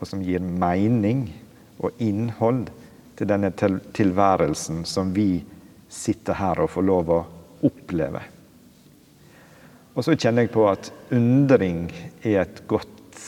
[0.00, 1.26] og som gir mening
[1.80, 2.68] og innhold
[3.18, 5.44] til denne tilværelsen som vi
[5.92, 7.20] sitter her og får lov å
[7.64, 8.22] oppleve.
[9.94, 11.86] Og så kjenner jeg på at undring
[12.24, 13.20] er et godt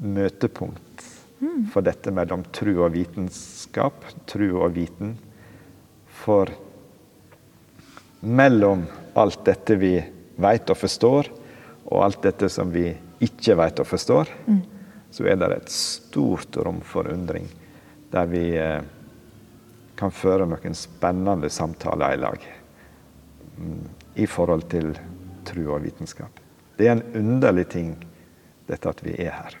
[0.00, 1.04] møtepunkt
[1.72, 5.14] for dette mellom tru og vitenskap, tru og viten.
[6.22, 6.50] For
[8.26, 8.86] mellom
[9.16, 9.94] alt dette vi
[10.36, 11.30] vet og forstår,
[11.86, 12.88] og alt dette som vi
[13.22, 14.62] ikke vet og forstår, mm.
[15.14, 17.46] så er det et stort rom for undring.
[18.12, 18.82] Der vi eh,
[19.96, 22.48] kan føre noen spennende samtaler i lag
[23.56, 23.84] mm,
[24.20, 24.92] i forhold til
[25.46, 26.42] tro og vitenskap.
[26.76, 27.94] Det er en underlig ting,
[28.68, 29.56] dette at vi er her.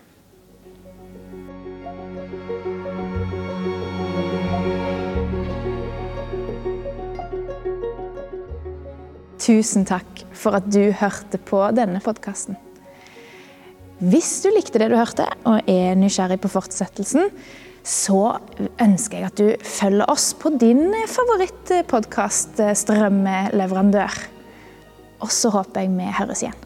[9.46, 12.56] Tusen takk for at du hørte på denne podkasten.
[14.02, 17.30] Hvis du likte det du hørte, og er nysgjerrig på fortsettelsen,
[17.86, 18.42] så
[18.82, 24.10] ønsker jeg at du følger oss på din favorittpodkast-strømmeleverandør.
[25.22, 26.65] Og så håper jeg vi høres igjen.